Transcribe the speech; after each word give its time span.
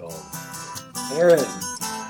old. 0.00 0.22
Erin, 1.12 1.44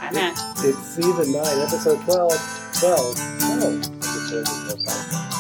I'm 0.01 0.17
at. 0.17 0.37
it's 0.65 0.79
season 0.79 1.33
9, 1.33 1.43
episode 1.61 2.01
12. 2.04 2.77
12. 2.81 3.17
Oh, 3.43 3.79
episode 3.79 4.47
of 4.49 4.69
the 4.69 4.77
podcast. 4.85 5.31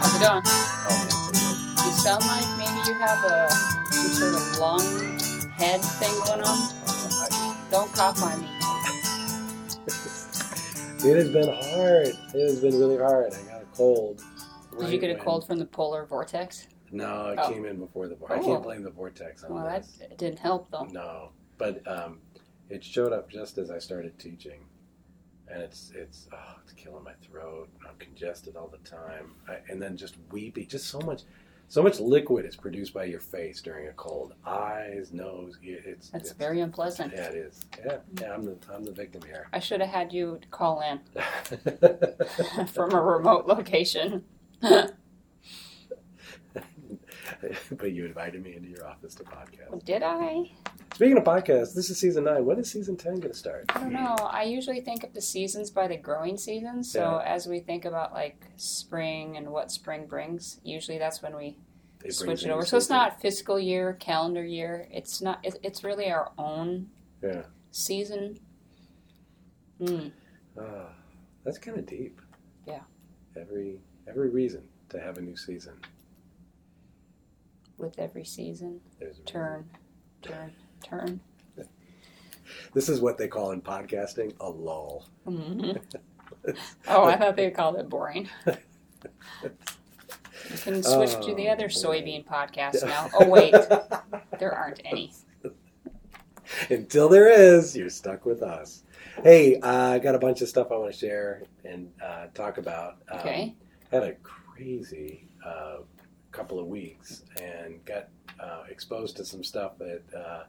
How's 0.00 0.14
it 0.14 0.20
going? 0.20 0.42
Oh, 0.44 1.84
You 1.84 1.92
sound 1.92 2.24
like 2.26 2.48
maybe 2.58 2.88
you 2.88 2.94
have 2.94 3.24
a 3.24 3.50
some 3.92 4.12
sort 4.12 4.34
of 4.34 4.58
lung 4.58 5.18
head 5.50 5.80
thing 5.82 6.14
going 6.26 6.42
on. 6.42 7.70
Don't 7.70 7.92
cough 7.92 8.22
on 8.22 8.40
me. 8.40 8.48
It 11.00 11.14
has 11.14 11.30
been 11.30 11.46
hard. 11.48 12.08
It 12.08 12.48
has 12.48 12.60
been 12.60 12.76
really 12.76 12.96
hard. 12.98 13.32
I 13.32 13.42
got 13.52 13.62
a 13.62 13.66
cold. 13.76 14.20
Did 14.80 14.90
you 14.90 14.98
get 14.98 15.10
a 15.10 15.14
when- 15.14 15.22
cold 15.22 15.46
from 15.46 15.58
the 15.60 15.64
polar 15.64 16.04
vortex? 16.06 16.66
No, 16.90 17.28
it 17.28 17.38
Oh. 17.40 17.52
came 17.52 17.64
in 17.66 17.78
before 17.78 18.08
the 18.08 18.16
vortex. 18.16 18.40
I 18.40 18.42
Oh. 18.42 18.52
can't 18.52 18.62
blame 18.64 18.82
the 18.82 18.90
vortex 18.90 19.44
on 19.44 19.54
Well, 19.54 19.64
that 19.64 19.84
didn't 20.18 20.40
help 20.40 20.70
though. 20.72 20.84
No, 20.90 21.28
but 21.58 21.86
um, 21.86 22.20
it 22.70 22.82
showed 22.82 23.12
up 23.12 23.28
just 23.28 23.58
as 23.58 23.70
I 23.70 23.78
started 23.78 24.18
teaching, 24.18 24.60
and 25.48 25.62
it's 25.62 25.92
it's 25.94 26.28
oh, 26.32 26.56
it's 26.62 26.72
killing 26.72 27.04
my 27.04 27.14
throat. 27.22 27.68
I'm 27.86 27.96
congested 27.98 28.56
all 28.56 28.68
the 28.68 28.88
time, 28.88 29.34
I, 29.48 29.56
and 29.68 29.80
then 29.82 29.96
just 29.96 30.16
weepy. 30.30 30.64
Just 30.64 30.86
so 30.86 31.00
much, 31.00 31.22
so 31.68 31.82
much 31.82 32.00
liquid 32.00 32.46
is 32.46 32.56
produced 32.56 32.94
by 32.94 33.04
your 33.04 33.20
face 33.20 33.60
during 33.60 33.88
a 33.88 33.92
cold. 33.92 34.34
Eyes, 34.46 35.12
nose. 35.12 35.58
It's 35.62 36.10
That's 36.10 36.30
it's, 36.30 36.38
very 36.38 36.60
unpleasant. 36.60 37.12
Yeah, 37.14 37.28
it 37.28 37.34
is. 37.34 37.60
Yeah, 37.84 37.96
yeah. 38.20 38.34
I'm 38.34 38.44
the 38.44 38.56
I'm 38.72 38.84
the 38.84 38.92
victim 38.92 39.22
here. 39.22 39.48
I 39.52 39.58
should 39.58 39.80
have 39.80 39.90
had 39.90 40.12
you 40.12 40.40
call 40.50 40.82
in 40.82 41.00
from 42.68 42.92
a 42.92 43.00
remote 43.00 43.46
location. 43.46 44.24
but 47.72 47.92
you 47.92 48.04
invited 48.06 48.42
me 48.42 48.54
into 48.54 48.68
your 48.68 48.86
office 48.86 49.14
to 49.16 49.24
podcast. 49.24 49.84
Did 49.84 50.02
I? 50.02 50.50
Speaking 50.94 51.16
of 51.18 51.24
podcasts, 51.24 51.74
this 51.74 51.90
is 51.90 51.98
season 51.98 52.24
nine. 52.24 52.44
When 52.44 52.58
is 52.58 52.70
season 52.70 52.96
ten 52.96 53.16
going 53.16 53.32
to 53.32 53.38
start? 53.38 53.64
I 53.70 53.80
don't 53.80 53.92
know. 53.92 54.16
I 54.30 54.44
usually 54.44 54.80
think 54.80 55.04
of 55.04 55.12
the 55.14 55.20
seasons 55.20 55.70
by 55.70 55.86
the 55.88 55.96
growing 55.96 56.36
seasons. 56.36 56.90
So 56.90 57.00
Yeah. 57.00 57.32
as 57.34 57.46
we 57.46 57.60
think 57.60 57.84
about 57.84 58.12
like 58.12 58.46
spring 58.56 59.36
and 59.36 59.50
what 59.50 59.70
spring 59.70 60.06
brings, 60.06 60.60
usually 60.64 60.98
that's 60.98 61.22
when 61.22 61.36
we 61.36 61.56
It 62.04 62.12
switch 62.14 62.44
it 62.44 62.50
over. 62.50 62.64
So 62.64 62.76
it's 62.76 62.88
not 62.90 63.20
fiscal 63.20 63.58
year, 63.58 63.94
calendar 63.94 64.44
year. 64.44 64.88
It's 64.90 65.20
not. 65.20 65.40
It, 65.44 65.56
it's 65.62 65.84
really 65.84 66.10
our 66.10 66.32
own 66.38 66.88
Yeah. 67.22 67.42
season. 67.70 68.38
Hmm. 69.78 70.08
Ah, 70.60 70.88
that's 71.44 71.58
kind 71.58 71.78
of 71.78 71.86
deep. 71.86 72.20
Yeah. 72.66 72.80
Every 73.36 73.80
every 74.08 74.30
reason 74.30 74.62
to 74.88 74.98
have 74.98 75.18
a 75.18 75.20
new 75.20 75.36
season. 75.36 75.74
With 77.78 77.98
every 77.98 78.24
season, 78.24 78.80
turn, 79.24 79.70
turn, 80.22 80.52
turn. 80.82 81.20
This 82.72 82.88
is 82.88 83.00
what 83.00 83.18
they 83.18 83.28
call 83.28 83.50
in 83.50 83.60
podcasting 83.60 84.32
a 84.40 84.48
lull. 84.48 85.04
hmm 85.26 85.72
oh, 86.88 87.04
I 87.04 87.16
thought 87.16 87.36
they 87.36 87.50
called 87.50 87.76
it 87.76 87.88
boring. 87.90 88.28
You 88.46 88.54
can 90.62 90.82
switch 90.82 91.12
to 91.26 91.34
the 91.34 91.48
Oh, 91.48 91.52
other 91.52 91.66
boy. 91.68 91.72
soybean 91.74 92.24
podcast 92.26 92.86
now. 92.86 93.10
Oh 93.14 93.28
wait, 93.28 93.54
there 94.38 94.52
aren't 94.54 94.80
any. 94.84 95.12
Until 96.70 97.08
there 97.10 97.28
is, 97.30 97.76
you're 97.76 97.90
stuck 97.90 98.24
with 98.24 98.42
us. 98.42 98.82
Hey, 99.22 99.56
uh, 99.60 99.90
I 99.90 99.98
got 99.98 100.14
a 100.14 100.18
bunch 100.18 100.40
of 100.40 100.48
stuff 100.48 100.68
I 100.70 100.76
want 100.76 100.92
to 100.92 100.98
share 100.98 101.42
and 101.64 101.90
uh, 102.02 102.26
talk 102.34 102.56
about. 102.58 102.96
Um, 103.10 103.18
Okay. 103.20 103.54
had 103.92 104.02
a 104.04 104.14
crazy 104.22 105.26
uh, 105.44 105.78
couple 106.38 106.60
of 106.60 106.66
weeks 106.68 107.24
and 107.42 107.84
got 107.84 108.08
uh, 108.38 108.62
exposed 108.70 109.16
to 109.16 109.24
some 109.24 109.42
stuff 109.42 109.72
that 109.78 110.02
uh, 110.16 110.44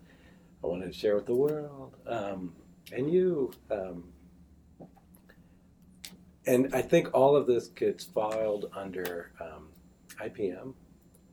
I 0.63 0.67
wanted 0.67 0.85
to 0.85 0.93
share 0.93 1.15
with 1.15 1.25
the 1.25 1.33
world 1.33 1.95
um, 2.05 2.53
and 2.91 3.11
you. 3.11 3.51
Um, 3.71 4.03
and 6.45 6.73
I 6.75 6.83
think 6.83 7.09
all 7.13 7.35
of 7.35 7.47
this 7.47 7.67
gets 7.69 8.05
filed 8.05 8.71
under 8.75 9.31
um, 9.41 9.69
IPM 10.23 10.73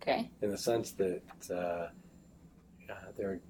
Okay. 0.03 0.31
in 0.41 0.50
the 0.50 0.59
sense 0.59 0.93
that 0.93 1.22
uh, 1.50 1.89
uh, 2.91 2.95
there 3.19 3.41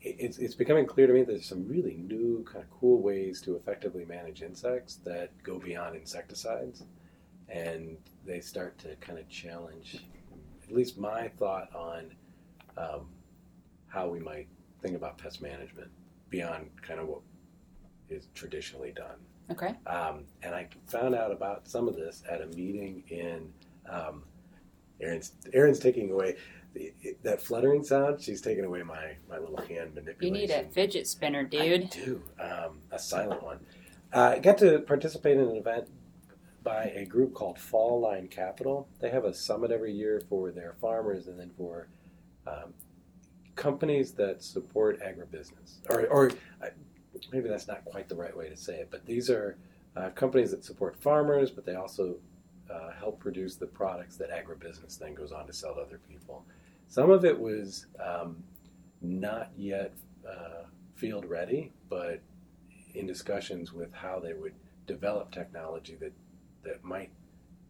it's, 0.00 0.38
it's 0.38 0.54
becoming 0.54 0.86
clear 0.86 1.06
to 1.06 1.12
me 1.12 1.20
that 1.20 1.32
there's 1.32 1.46
some 1.46 1.68
really 1.68 1.96
new 2.08 2.44
kind 2.50 2.64
of 2.64 2.70
cool 2.70 3.02
ways 3.02 3.40
to 3.42 3.54
effectively 3.56 4.04
manage 4.04 4.42
insects 4.42 4.96
that 5.04 5.30
go 5.42 5.58
beyond 5.58 5.94
insecticides 5.96 6.84
and 7.48 7.96
they 8.24 8.40
start 8.40 8.78
to 8.78 8.96
kind 8.96 9.18
of 9.18 9.28
challenge 9.28 10.04
at 10.72 10.76
least 10.76 10.96
my 10.98 11.28
thought 11.38 11.68
on 11.74 12.10
um, 12.78 13.06
how 13.88 14.08
we 14.08 14.18
might 14.18 14.48
think 14.80 14.96
about 14.96 15.18
pest 15.18 15.42
management 15.42 15.90
beyond 16.30 16.70
kind 16.80 16.98
of 16.98 17.06
what 17.08 17.20
is 18.08 18.28
traditionally 18.34 18.90
done 18.92 19.16
Okay. 19.50 19.74
um, 19.86 20.24
and 20.42 20.54
I 20.54 20.68
found 20.86 21.14
out 21.14 21.30
about 21.30 21.68
some 21.68 21.88
of 21.88 21.94
this 21.94 22.22
at 22.30 22.40
a 22.40 22.46
meeting 22.46 23.02
in 23.10 23.52
um, 23.86 24.22
Aaron's. 25.00 25.32
Erin's 25.52 25.78
taking 25.78 26.10
away 26.10 26.36
the, 26.74 26.92
that 27.22 27.42
fluttering 27.42 27.82
sound. 27.82 28.22
She's 28.22 28.40
taking 28.40 28.64
away 28.64 28.82
my, 28.82 29.16
my 29.28 29.38
little 29.38 29.60
hand 29.60 29.94
manipulation. 29.94 30.22
You 30.22 30.30
need 30.30 30.50
a 30.50 30.62
fidget 30.70 31.06
spinner, 31.06 31.42
dude. 31.42 31.82
I 31.82 31.86
do 31.88 32.22
um, 32.40 32.78
a 32.92 32.98
silent 32.98 33.42
one. 33.42 33.58
Uh, 34.14 34.34
I 34.36 34.38
got 34.38 34.58
to 34.58 34.78
participate 34.78 35.36
in 35.36 35.48
an 35.48 35.56
event 35.56 35.88
by 36.62 36.84
a 36.94 37.04
group 37.04 37.34
called 37.34 37.58
Fall 37.58 38.00
Line 38.00 38.28
Capital. 38.28 38.88
They 39.00 39.10
have 39.10 39.24
a 39.24 39.34
summit 39.34 39.70
every 39.70 39.92
year 39.92 40.22
for 40.28 40.50
their 40.50 40.74
farmers 40.80 41.26
and 41.26 41.38
then 41.38 41.50
for 41.56 41.88
um, 42.46 42.74
companies 43.56 44.12
that 44.12 44.42
support 44.42 45.00
agribusiness. 45.02 45.80
Or, 45.90 46.06
or 46.06 46.30
uh, 46.62 46.68
maybe 47.32 47.48
that's 47.48 47.68
not 47.68 47.84
quite 47.84 48.08
the 48.08 48.16
right 48.16 48.36
way 48.36 48.48
to 48.48 48.56
say 48.56 48.74
it, 48.74 48.88
but 48.90 49.04
these 49.06 49.30
are 49.30 49.56
uh, 49.96 50.10
companies 50.10 50.50
that 50.50 50.64
support 50.64 50.96
farmers, 51.00 51.50
but 51.50 51.66
they 51.66 51.74
also 51.74 52.16
uh, 52.70 52.92
help 52.98 53.18
produce 53.18 53.56
the 53.56 53.66
products 53.66 54.16
that 54.16 54.30
agribusiness 54.30 54.98
then 54.98 55.14
goes 55.14 55.32
on 55.32 55.46
to 55.46 55.52
sell 55.52 55.74
to 55.74 55.80
other 55.80 56.00
people. 56.08 56.44
Some 56.88 57.10
of 57.10 57.24
it 57.24 57.38
was 57.38 57.86
um, 58.02 58.42
not 59.00 59.50
yet 59.56 59.92
uh, 60.28 60.64
field 60.94 61.24
ready, 61.24 61.72
but 61.88 62.20
in 62.94 63.06
discussions 63.06 63.72
with 63.72 63.92
how 63.92 64.18
they 64.20 64.32
would 64.32 64.54
develop 64.86 65.30
technology 65.30 65.96
that, 66.00 66.12
that 66.64 66.82
might 66.84 67.10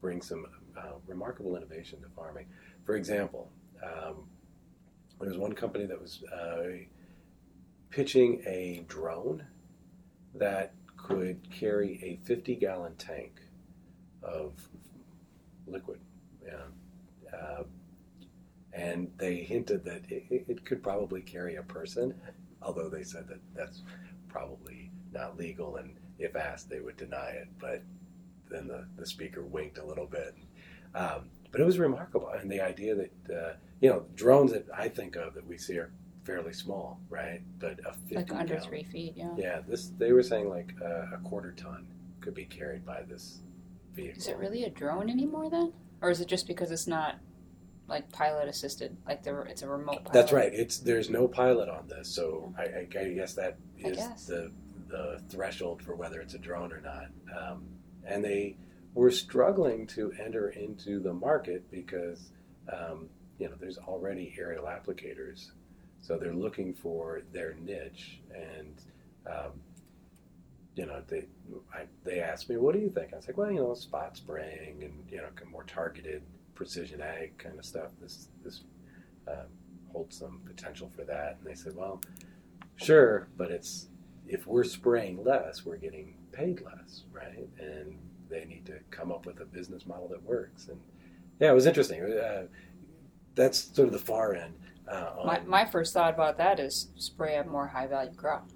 bring 0.01 0.21
some 0.23 0.47
uh, 0.77 0.93
remarkable 1.07 1.57
innovation 1.57 2.01
to 2.03 2.09
farming. 2.17 2.47
For 2.85 2.97
example, 2.97 3.51
um, 3.83 4.25
there 5.21 5.29
was 5.29 5.39
one 5.39 5.53
company 5.53 5.87
that 5.87 6.01
was 6.01 6.23
uh, 6.25 6.85
pitching 7.91 8.43
a 8.47 8.85
drone 8.89 9.45
that 10.35 10.75
could 10.97 11.49
carry 11.51 12.01
a 12.03 12.27
50 12.27 12.57
gallon 12.57 12.95
tank 12.97 13.41
of 14.23 14.53
liquid. 15.67 16.01
Yeah. 16.45 17.37
Uh, 17.37 17.65
and 18.73 19.11
they 19.19 19.37
hinted 19.37 19.85
that 19.85 20.03
it, 20.11 20.25
it- 20.31 20.45
it 20.49 20.65
could 20.65 20.83
probably 20.83 21.21
carry 21.21 21.57
a 21.57 21.63
person, 21.63 22.15
although 22.63 22.89
they 22.89 23.03
said 23.05 23.29
that 23.29 23.41
that's 23.55 23.83
probably 24.29 24.91
not 25.13 25.37
legal, 25.37 25.77
and 25.77 25.95
if 26.19 26.35
asked, 26.37 26.71
they 26.71 26.81
would 26.81 26.97
deny 26.97 27.29
it. 27.31 27.49
But 27.61 27.83
then 28.53 28.69
the, 28.69 28.87
the 28.97 29.07
speaker 29.07 29.43
winked 29.43 29.79
a 29.79 29.85
little 29.85 30.07
bit. 30.07 30.37
Um, 30.95 31.31
but 31.51 31.61
it 31.61 31.65
was 31.65 31.79
remarkable, 31.79 32.29
and 32.29 32.51
the 32.51 32.61
idea 32.61 32.95
that 32.95 33.35
uh, 33.35 33.53
you 33.81 33.89
know 33.91 34.05
drones 34.15 34.53
that 34.53 34.67
I 34.77 34.89
think 34.89 35.17
of 35.17 35.35
that 35.35 35.47
we 35.47 35.59
see 35.59 35.79
are 35.79 35.91
fairly 36.25 36.53
small, 36.53 37.01
right? 37.11 37.41
But 37.59 37.81
a 37.87 37.93
50 37.93 38.15
Like 38.15 38.33
under 38.33 38.55
gallon- 38.55 38.69
three 38.69 38.85
feet, 38.85 39.15
yeah. 39.17 39.35
Yeah, 39.37 39.61
this 39.67 39.91
they 39.99 40.13
were 40.13 40.23
saying 40.23 40.49
like 40.49 40.75
uh, 40.83 41.15
a 41.15 41.19
quarter 41.25 41.53
ton 41.53 41.87
could 42.21 42.35
be 42.35 42.45
carried 42.45 42.87
by 42.87 43.03
this 43.03 43.41
vehicle. 43.93 44.19
Is 44.19 44.29
it 44.29 44.39
really 44.39 44.65
a 44.65 44.71
drone 44.71 45.11
anymore 45.11 45.51
then, 45.51 45.73
or 46.01 46.11
is 46.11 46.21
it 46.21 46.29
just 46.29 46.47
because 46.47 46.71
it's 46.71 46.87
not 46.87 47.17
like 47.89 48.11
pilot 48.13 48.49
assisted? 48.49 48.97
Like 49.07 49.23
the 49.23 49.41
it's 49.43 49.63
a 49.63 49.69
remote. 49.69 50.05
Pilot? 50.05 50.13
That's 50.13 50.33
right. 50.33 50.53
It's 50.55 50.79
there's 50.79 51.11
no 51.11 51.27
pilot 51.29 51.69
on 51.69 51.89
this, 51.89 52.09
so 52.09 52.55
I, 52.59 52.63
I, 52.81 52.85
guess 52.85 53.35
that 53.35 53.59
is 53.79 53.97
guess. 53.97 54.27
the 54.27 54.53
the 54.89 55.23
threshold 55.29 55.83
for 55.83 55.97
whether 55.97 56.21
it's 56.21 56.35
a 56.35 56.39
drone 56.39 56.73
or 56.73 56.81
not. 56.81 57.07
Um, 57.37 57.65
and 58.07 58.25
they 58.25 58.57
were 58.95 59.11
struggling 59.11 59.87
to 59.87 60.13
enter 60.23 60.51
into 60.51 61.01
the 61.01 61.13
market 61.13 61.71
because 61.71 62.31
um, 62.73 63.09
you 63.39 63.49
know 63.49 63.55
there's 63.59 63.79
already 63.79 64.35
aerial 64.39 64.65
applicators, 64.65 65.51
so 66.01 66.19
they're 66.19 66.35
looking 66.35 66.75
for 66.75 67.23
their 67.33 67.55
niche. 67.55 68.21
And 68.35 68.83
um, 69.27 69.53
you 70.75 70.87
know 70.87 71.03
they 71.09 71.27
I, 71.75 71.85
they 72.05 72.21
asked 72.21 72.49
me, 72.49 72.57
"What 72.57 72.75
do 72.75 72.81
you 72.81 72.91
think?" 72.91 73.13
I 73.13 73.17
was 73.17 73.27
like, 73.27 73.37
"Well, 73.37 73.51
you 73.51 73.61
know, 73.61 73.75
spot 73.75 74.17
spraying 74.17 74.83
and 74.83 74.93
you 75.11 75.19
know 75.19 75.29
more 75.51 75.65
targeted 75.65 76.23
precision 76.55 77.01
ag 77.01 77.39
kind 77.39 77.59
of 77.59 77.65
stuff. 77.65 77.91
This 78.01 78.29
this 78.45 78.63
um, 79.29 79.49
holds 79.93 80.19
some 80.19 80.41
potential 80.45 80.91
for 80.95 81.05
that." 81.05 81.39
And 81.39 81.47
they 81.47 81.55
said, 81.55 81.77
"Well, 81.77 82.01
sure, 82.77 83.29
but 83.37 83.51
it's 83.51 83.89
if 84.27 84.47
we're 84.47 84.65
spraying 84.65 85.25
less, 85.25 85.65
we're 85.65 85.77
getting 85.77 86.15
paid 86.33 86.63
less, 86.63 87.05
right? 87.13 87.49
And 87.59 87.99
they 88.29 88.45
need 88.45 88.65
to 88.67 88.79
come 88.91 89.13
up 89.13 89.27
with 89.27 89.41
a 89.41 89.45
business 89.45 89.87
model 89.87 90.09
that 90.09 90.23
works." 90.23 90.69
And 90.69 90.81
yeah, 91.41 91.51
it 91.51 91.55
was 91.55 91.67
interesting. 91.67 92.03
Uh, 92.03 92.47
that's 93.35 93.59
sort 93.75 93.87
of 93.89 93.93
the 93.93 93.99
far 93.99 94.35
end. 94.35 94.55
Uh, 94.89 95.23
My, 95.25 95.41
my 95.47 95.65
first 95.65 95.95
thought 95.95 96.13
about 96.13 96.37
that 96.39 96.59
is 96.61 96.89
spray 96.97 97.37
a 97.37 97.45
more 97.45 97.67
high 97.67 97.87
value 97.87 98.13
crop. 98.15 98.51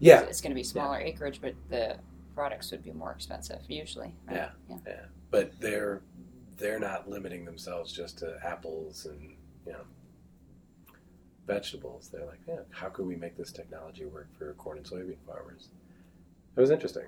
yeah, 0.00 0.20
It's 0.22 0.40
going 0.40 0.50
to 0.50 0.54
be 0.54 0.64
smaller 0.64 0.98
acreage, 0.98 1.40
but 1.40 1.54
the 1.70 1.96
products 2.34 2.70
would 2.72 2.82
be 2.82 2.92
more 2.92 3.12
expensive 3.12 3.60
usually. 3.68 4.12
right? 4.26 4.50
Yeah. 4.68 4.76
yeah. 4.86 5.00
but 5.30 5.52
they're 5.60 6.02
they're 6.56 6.80
not 6.80 7.08
limiting 7.08 7.44
themselves 7.44 7.92
just 7.92 8.18
to 8.18 8.36
apples 8.44 9.06
and 9.06 9.34
you 9.66 9.72
know 9.72 9.84
vegetables. 11.46 12.08
They're 12.12 12.26
like, 12.26 12.40
yeah, 12.46 12.60
how 12.70 12.88
could 12.88 13.06
we 13.06 13.16
make 13.16 13.36
this 13.36 13.52
technology 13.52 14.04
work 14.04 14.28
for 14.38 14.52
corn 14.54 14.78
and 14.78 14.86
soybean 14.86 15.16
farmers? 15.26 15.68
It 16.56 16.60
was 16.60 16.70
interesting. 16.70 17.06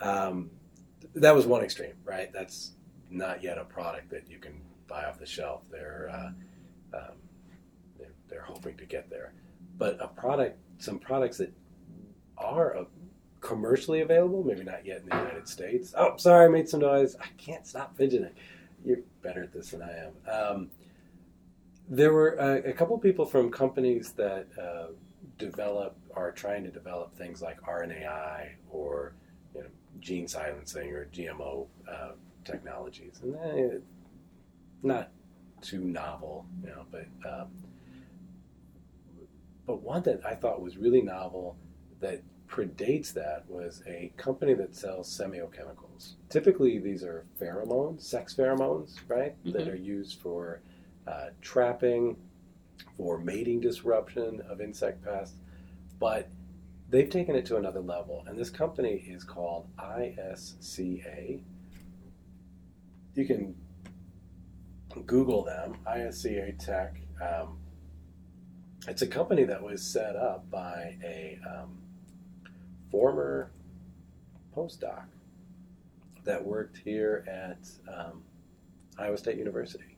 Um, 0.00 0.50
that 1.14 1.34
was 1.34 1.46
one 1.46 1.62
extreme, 1.62 1.94
right? 2.04 2.32
That's 2.32 2.72
not 3.10 3.42
yet 3.42 3.58
a 3.58 3.64
product 3.64 4.10
that 4.10 4.28
you 4.28 4.38
can 4.38 4.60
buy 4.86 5.04
off 5.04 5.18
the 5.18 5.26
shelf. 5.26 5.62
They're 5.70 6.10
uh, 6.12 6.96
um, 6.96 7.16
they're, 7.98 8.14
they're 8.28 8.42
hoping 8.42 8.76
to 8.76 8.84
get 8.84 9.10
there, 9.10 9.32
but 9.78 9.98
a 10.00 10.08
product, 10.08 10.58
some 10.78 10.98
products 10.98 11.38
that 11.38 11.52
are 12.38 12.76
uh, 12.76 12.84
commercially 13.40 14.00
available, 14.00 14.42
maybe 14.42 14.64
not 14.64 14.84
yet 14.84 15.02
in 15.02 15.08
the 15.08 15.16
United 15.16 15.48
States. 15.48 15.94
Oh, 15.96 16.16
sorry, 16.16 16.46
I 16.46 16.48
made 16.48 16.68
some 16.68 16.80
noise. 16.80 17.16
I 17.20 17.26
can't 17.36 17.66
stop 17.66 17.96
fidgeting. 17.96 18.32
You're 18.84 18.98
better 19.22 19.42
at 19.42 19.52
this 19.52 19.70
than 19.70 19.82
I 19.82 20.06
am. 20.06 20.12
Um, 20.32 20.70
there 21.88 22.12
were 22.12 22.40
uh, 22.40 22.68
a 22.68 22.72
couple 22.72 22.96
people 22.98 23.26
from 23.26 23.50
companies 23.50 24.12
that 24.12 24.46
uh, 24.60 24.92
develop 25.40 25.96
are 26.14 26.30
trying 26.32 26.64
to 26.64 26.70
develop 26.70 27.16
things 27.16 27.42
like 27.42 27.60
RNAi 27.62 28.50
or 28.70 29.14
you 29.54 29.62
know, 29.62 29.66
gene 30.00 30.28
silencing 30.28 30.90
or 30.92 31.06
GMO 31.06 31.66
uh, 31.90 32.12
technologies, 32.44 33.20
and 33.22 33.36
eh, 33.36 33.78
not 34.82 35.10
too 35.62 35.80
novel, 35.80 36.46
you 36.62 36.68
know, 36.70 36.84
but 36.90 37.06
um, 37.28 37.48
but 39.66 39.82
one 39.82 40.02
that 40.02 40.24
I 40.24 40.34
thought 40.34 40.60
was 40.60 40.76
really 40.76 41.02
novel 41.02 41.56
that 42.00 42.22
predates 42.48 43.12
that 43.12 43.44
was 43.48 43.82
a 43.86 44.12
company 44.16 44.54
that 44.54 44.74
sells 44.74 45.08
semiochemicals. 45.08 46.14
Typically, 46.28 46.78
these 46.78 47.04
are 47.04 47.24
pheromones, 47.40 48.02
sex 48.02 48.34
pheromones, 48.34 48.98
right? 49.08 49.36
That 49.44 49.66
Mhm. 49.66 49.72
are 49.72 49.76
used 49.76 50.20
for 50.20 50.60
uh, 51.06 51.30
trapping, 51.40 52.16
for 52.96 53.18
mating 53.18 53.60
disruption 53.60 54.40
of 54.48 54.60
insect 54.60 55.04
pests. 55.04 55.36
But 55.98 56.28
they've 56.88 57.10
taken 57.10 57.34
it 57.34 57.46
to 57.46 57.56
another 57.56 57.80
level, 57.80 58.24
and 58.26 58.38
this 58.38 58.50
company 58.50 59.04
is 59.06 59.24
called 59.24 59.68
ISCA. 59.78 61.40
You 63.14 63.24
can 63.26 63.54
Google 65.06 65.44
them, 65.44 65.76
ISCA 65.86 66.58
Tech. 66.58 66.96
Um, 67.20 67.58
it's 68.88 69.02
a 69.02 69.06
company 69.06 69.44
that 69.44 69.62
was 69.62 69.82
set 69.82 70.16
up 70.16 70.50
by 70.50 70.96
a 71.04 71.38
um, 71.46 71.78
former 72.90 73.50
postdoc 74.56 75.04
that 76.24 76.44
worked 76.44 76.78
here 76.78 77.24
at 77.28 77.68
um, 77.92 78.22
Iowa 78.98 79.16
State 79.16 79.38
University. 79.38 79.89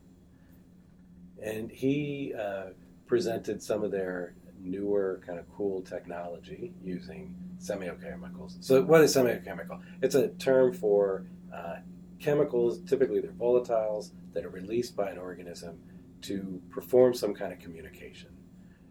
And 1.41 1.71
he 1.71 2.33
uh, 2.37 2.67
presented 3.07 3.61
some 3.61 3.83
of 3.83 3.91
their 3.91 4.35
newer 4.59 5.21
kind 5.25 5.39
of 5.39 5.45
cool 5.55 5.81
technology 5.81 6.73
using 6.81 7.35
semiochemicals. 7.59 8.63
So, 8.63 8.81
what 8.83 9.01
is 9.01 9.15
semiochemical? 9.15 9.81
It's 10.01 10.15
a 10.15 10.29
term 10.29 10.73
for 10.73 11.25
uh, 11.53 11.77
chemicals, 12.19 12.79
typically 12.81 13.19
they're 13.19 13.31
volatiles, 13.31 14.11
that 14.33 14.45
are 14.45 14.49
released 14.49 14.95
by 14.95 15.09
an 15.09 15.17
organism 15.17 15.79
to 16.21 16.61
perform 16.69 17.13
some 17.13 17.33
kind 17.33 17.51
of 17.51 17.59
communication. 17.59 18.29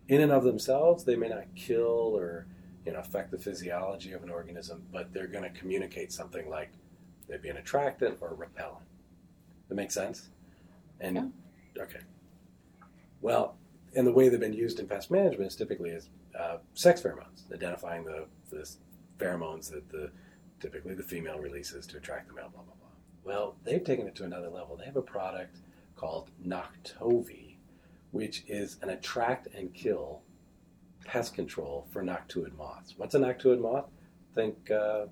In 0.08 0.20
and 0.20 0.30
of 0.30 0.44
themselves, 0.44 1.04
they 1.04 1.16
may 1.16 1.28
not 1.28 1.44
kill 1.54 2.14
or 2.16 2.46
you 2.84 2.92
know 2.92 2.98
affect 2.98 3.30
the 3.30 3.38
physiology 3.38 4.12
of 4.12 4.22
an 4.22 4.30
organism, 4.30 4.82
but 4.92 5.12
they're 5.12 5.26
going 5.26 5.44
to 5.44 5.58
communicate 5.58 6.12
something 6.12 6.48
like 6.48 6.70
they'd 7.28 7.42
be 7.42 7.48
an 7.48 7.56
attractant 7.56 8.18
or 8.20 8.28
a 8.28 8.34
repellent. 8.34 8.86
That 9.68 9.74
makes 9.74 9.94
sense? 9.94 10.28
And 11.00 11.32
okay. 11.78 12.00
Well, 13.22 13.56
and 13.94 14.06
the 14.06 14.12
way 14.12 14.28
they've 14.28 14.40
been 14.40 14.52
used 14.52 14.80
in 14.80 14.86
pest 14.86 15.10
management 15.10 15.46
is 15.46 15.56
typically 15.56 15.90
as 15.90 16.08
uh, 16.38 16.58
sex 16.74 17.00
pheromones, 17.00 17.50
identifying 17.52 18.04
the, 18.04 18.26
the 18.50 18.68
pheromones 19.18 19.70
that 19.70 19.88
the 19.88 20.10
typically 20.60 20.94
the 20.94 21.02
female 21.02 21.38
releases 21.38 21.86
to 21.86 21.96
attract 21.96 22.28
the 22.28 22.34
male. 22.34 22.50
Blah 22.52 22.62
blah 22.62 22.74
blah. 22.74 22.88
Well, 23.24 23.56
they've 23.64 23.82
taken 23.82 24.06
it 24.06 24.14
to 24.16 24.24
another 24.24 24.48
level. 24.48 24.76
They 24.76 24.84
have 24.84 24.96
a 24.96 25.02
product 25.02 25.58
called 25.96 26.30
Noctovi, 26.44 27.56
which 28.10 28.44
is 28.48 28.78
an 28.82 28.90
attract 28.90 29.46
and 29.54 29.72
kill 29.72 30.22
pest 31.04 31.34
control 31.34 31.86
for 31.90 32.02
noctuid 32.02 32.56
moths. 32.56 32.94
What's 32.96 33.14
a 33.14 33.18
noctuid 33.18 33.60
moth? 33.60 33.86
Think 34.34 34.70
uh, 34.70 35.06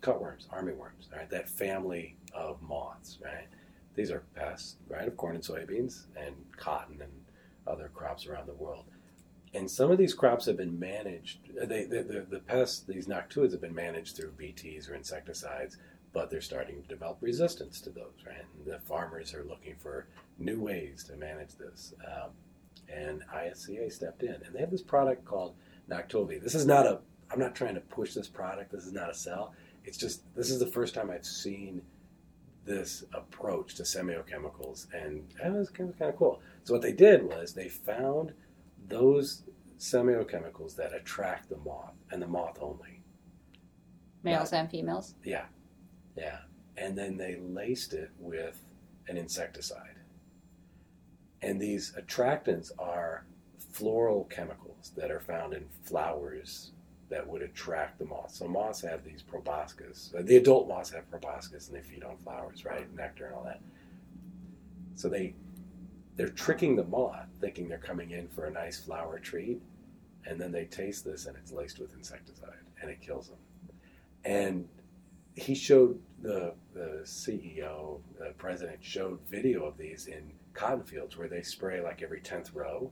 cutworms, 0.00 0.48
armyworms, 0.48 1.12
right? 1.12 1.30
That 1.30 1.48
family 1.48 2.16
of 2.34 2.60
moths, 2.62 3.18
right? 3.24 3.48
These 3.94 4.10
are 4.10 4.22
pests, 4.34 4.76
right, 4.88 5.08
of 5.08 5.16
corn 5.16 5.34
and 5.34 5.44
soybeans 5.44 6.04
and 6.16 6.34
cotton 6.56 7.00
and 7.00 7.12
other 7.68 7.90
crops 7.94 8.26
around 8.26 8.46
the 8.46 8.54
world. 8.54 8.84
And 9.54 9.70
some 9.70 9.90
of 9.90 9.98
these 9.98 10.14
crops 10.14 10.46
have 10.46 10.56
been 10.56 10.78
managed. 10.78 11.38
They, 11.54 11.84
the, 11.84 12.02
the, 12.02 12.26
the 12.28 12.40
pests, 12.40 12.80
these 12.80 13.06
noctuids, 13.06 13.52
have 13.52 13.60
been 13.60 13.74
managed 13.74 14.16
through 14.16 14.32
BTs 14.32 14.90
or 14.90 14.94
insecticides, 14.94 15.78
but 16.12 16.30
they're 16.30 16.40
starting 16.40 16.82
to 16.82 16.88
develop 16.88 17.18
resistance 17.20 17.80
to 17.82 17.90
those. 17.90 18.12
Right, 18.26 18.36
and 18.36 18.66
the 18.66 18.78
farmers 18.80 19.34
are 19.34 19.44
looking 19.44 19.76
for 19.76 20.06
new 20.38 20.60
ways 20.60 21.04
to 21.04 21.16
manage 21.16 21.54
this. 21.56 21.94
Um, 22.06 22.30
and 22.92 23.22
ISCA 23.34 23.90
stepped 23.92 24.22
in, 24.22 24.34
and 24.34 24.54
they 24.54 24.60
have 24.60 24.70
this 24.70 24.82
product 24.82 25.24
called 25.24 25.54
Noctovi. 25.90 26.42
This 26.42 26.54
is 26.54 26.66
not 26.66 26.86
a. 26.86 27.00
I'm 27.30 27.38
not 27.38 27.54
trying 27.54 27.74
to 27.74 27.80
push 27.80 28.14
this 28.14 28.28
product. 28.28 28.72
This 28.72 28.86
is 28.86 28.92
not 28.92 29.10
a 29.10 29.14
sell. 29.14 29.54
It's 29.84 29.98
just 29.98 30.22
this 30.34 30.50
is 30.50 30.58
the 30.58 30.66
first 30.66 30.94
time 30.94 31.10
I've 31.10 31.26
seen 31.26 31.82
this 32.68 33.04
approach 33.14 33.74
to 33.76 33.82
semiochemicals, 33.82 34.86
and 34.92 35.26
that 35.42 35.52
was 35.52 35.70
kind 35.70 35.90
of, 35.90 35.98
kind 35.98 36.10
of 36.12 36.18
cool. 36.18 36.40
So 36.64 36.74
what 36.74 36.82
they 36.82 36.92
did 36.92 37.24
was 37.24 37.54
they 37.54 37.68
found 37.68 38.32
those 38.86 39.44
semiochemicals 39.78 40.76
that 40.76 40.94
attract 40.94 41.48
the 41.48 41.56
moth 41.58 41.94
and 42.10 42.20
the 42.20 42.26
moth 42.26 42.58
only. 42.60 43.00
Males 44.22 44.52
and 44.52 44.70
females. 44.70 45.14
Yeah, 45.24 45.46
yeah. 46.16 46.38
And 46.76 46.96
then 46.96 47.16
they 47.16 47.36
laced 47.36 47.94
it 47.94 48.10
with 48.18 48.62
an 49.08 49.16
insecticide. 49.16 49.96
And 51.40 51.60
these 51.60 51.94
attractants 51.98 52.70
are 52.78 53.24
floral 53.72 54.24
chemicals 54.24 54.92
that 54.96 55.10
are 55.10 55.20
found 55.20 55.54
in 55.54 55.66
flowers 55.84 56.72
that 57.08 57.26
would 57.26 57.42
attract 57.42 57.98
the 57.98 58.04
moths. 58.04 58.38
So 58.38 58.48
moths 58.48 58.82
have 58.82 59.04
these 59.04 59.22
proboscis. 59.22 60.12
Uh, 60.16 60.22
The 60.22 60.36
adult 60.36 60.68
moths 60.68 60.90
have 60.90 61.08
proboscis 61.10 61.68
and 61.68 61.76
they 61.76 61.82
feed 61.82 62.04
on 62.04 62.16
flowers, 62.18 62.64
right? 62.64 62.92
Nectar 62.94 63.26
and 63.26 63.34
all 63.34 63.44
that. 63.44 63.60
So 64.94 65.08
they 65.08 65.34
they're 66.16 66.28
tricking 66.28 66.74
the 66.74 66.84
moth, 66.84 67.28
thinking 67.40 67.68
they're 67.68 67.78
coming 67.78 68.10
in 68.10 68.26
for 68.28 68.46
a 68.46 68.50
nice 68.50 68.80
flower 68.80 69.20
treat, 69.20 69.62
and 70.26 70.40
then 70.40 70.50
they 70.50 70.64
taste 70.64 71.04
this 71.04 71.26
and 71.26 71.36
it's 71.36 71.52
laced 71.52 71.78
with 71.78 71.94
insecticide 71.94 72.58
and 72.82 72.90
it 72.90 73.00
kills 73.00 73.28
them. 73.28 73.38
And 74.24 74.68
he 75.34 75.54
showed 75.54 75.98
the 76.20 76.54
the 76.74 77.02
CEO, 77.04 78.00
the 78.18 78.34
president 78.36 78.78
showed 78.82 79.20
video 79.30 79.64
of 79.64 79.78
these 79.78 80.06
in 80.06 80.32
cotton 80.52 80.82
fields 80.82 81.16
where 81.16 81.28
they 81.28 81.42
spray 81.42 81.80
like 81.80 82.02
every 82.02 82.20
tenth 82.20 82.52
row, 82.52 82.90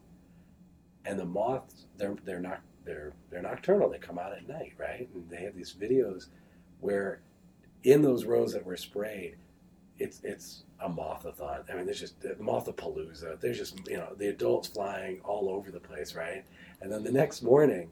and 1.04 1.18
the 1.18 1.25
moths 1.25 1.87
they're 1.99 2.16
they're 2.25 2.40
not 2.40 2.61
they're 2.87 3.12
they're 3.31 3.43
nocturnal. 3.43 3.90
They 3.90 3.99
come 3.99 4.19
out 4.19 4.33
at 4.33 4.49
night, 4.49 4.73
right? 4.78 5.09
And 5.14 5.28
they 5.28 5.43
have 5.43 5.55
these 5.55 5.75
videos 5.78 6.28
where 6.81 7.21
in 7.83 8.02
those 8.02 8.25
rows 8.25 8.52
that 8.52 8.64
were 8.64 8.76
sprayed, 8.76 9.37
it's 9.99 10.21
it's 10.25 10.64
a 10.81 10.88
mothathon. 10.88 11.71
I 11.71 11.75
mean, 11.76 11.85
there's 11.85 12.00
just 12.00 12.21
the 12.21 12.31
mothapalooza. 12.35 13.40
There's 13.40 13.59
just 13.59 13.87
you 13.88 13.97
know 13.97 14.14
the 14.16 14.28
adults 14.28 14.69
flying 14.69 15.21
all 15.25 15.49
over 15.50 15.71
the 15.71 15.81
place, 15.81 16.14
right? 16.14 16.45
And 16.81 16.90
then 16.90 17.02
the 17.02 17.12
next 17.12 17.43
morning, 17.43 17.90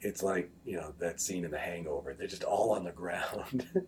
it's 0.00 0.22
like 0.22 0.50
you 0.64 0.76
know 0.76 0.94
that 0.98 1.20
scene 1.20 1.44
in 1.44 1.50
The 1.50 1.58
Hangover. 1.58 2.14
They're 2.14 2.26
just 2.26 2.44
all 2.44 2.72
on 2.72 2.84
the 2.84 2.92
ground. 2.92 3.66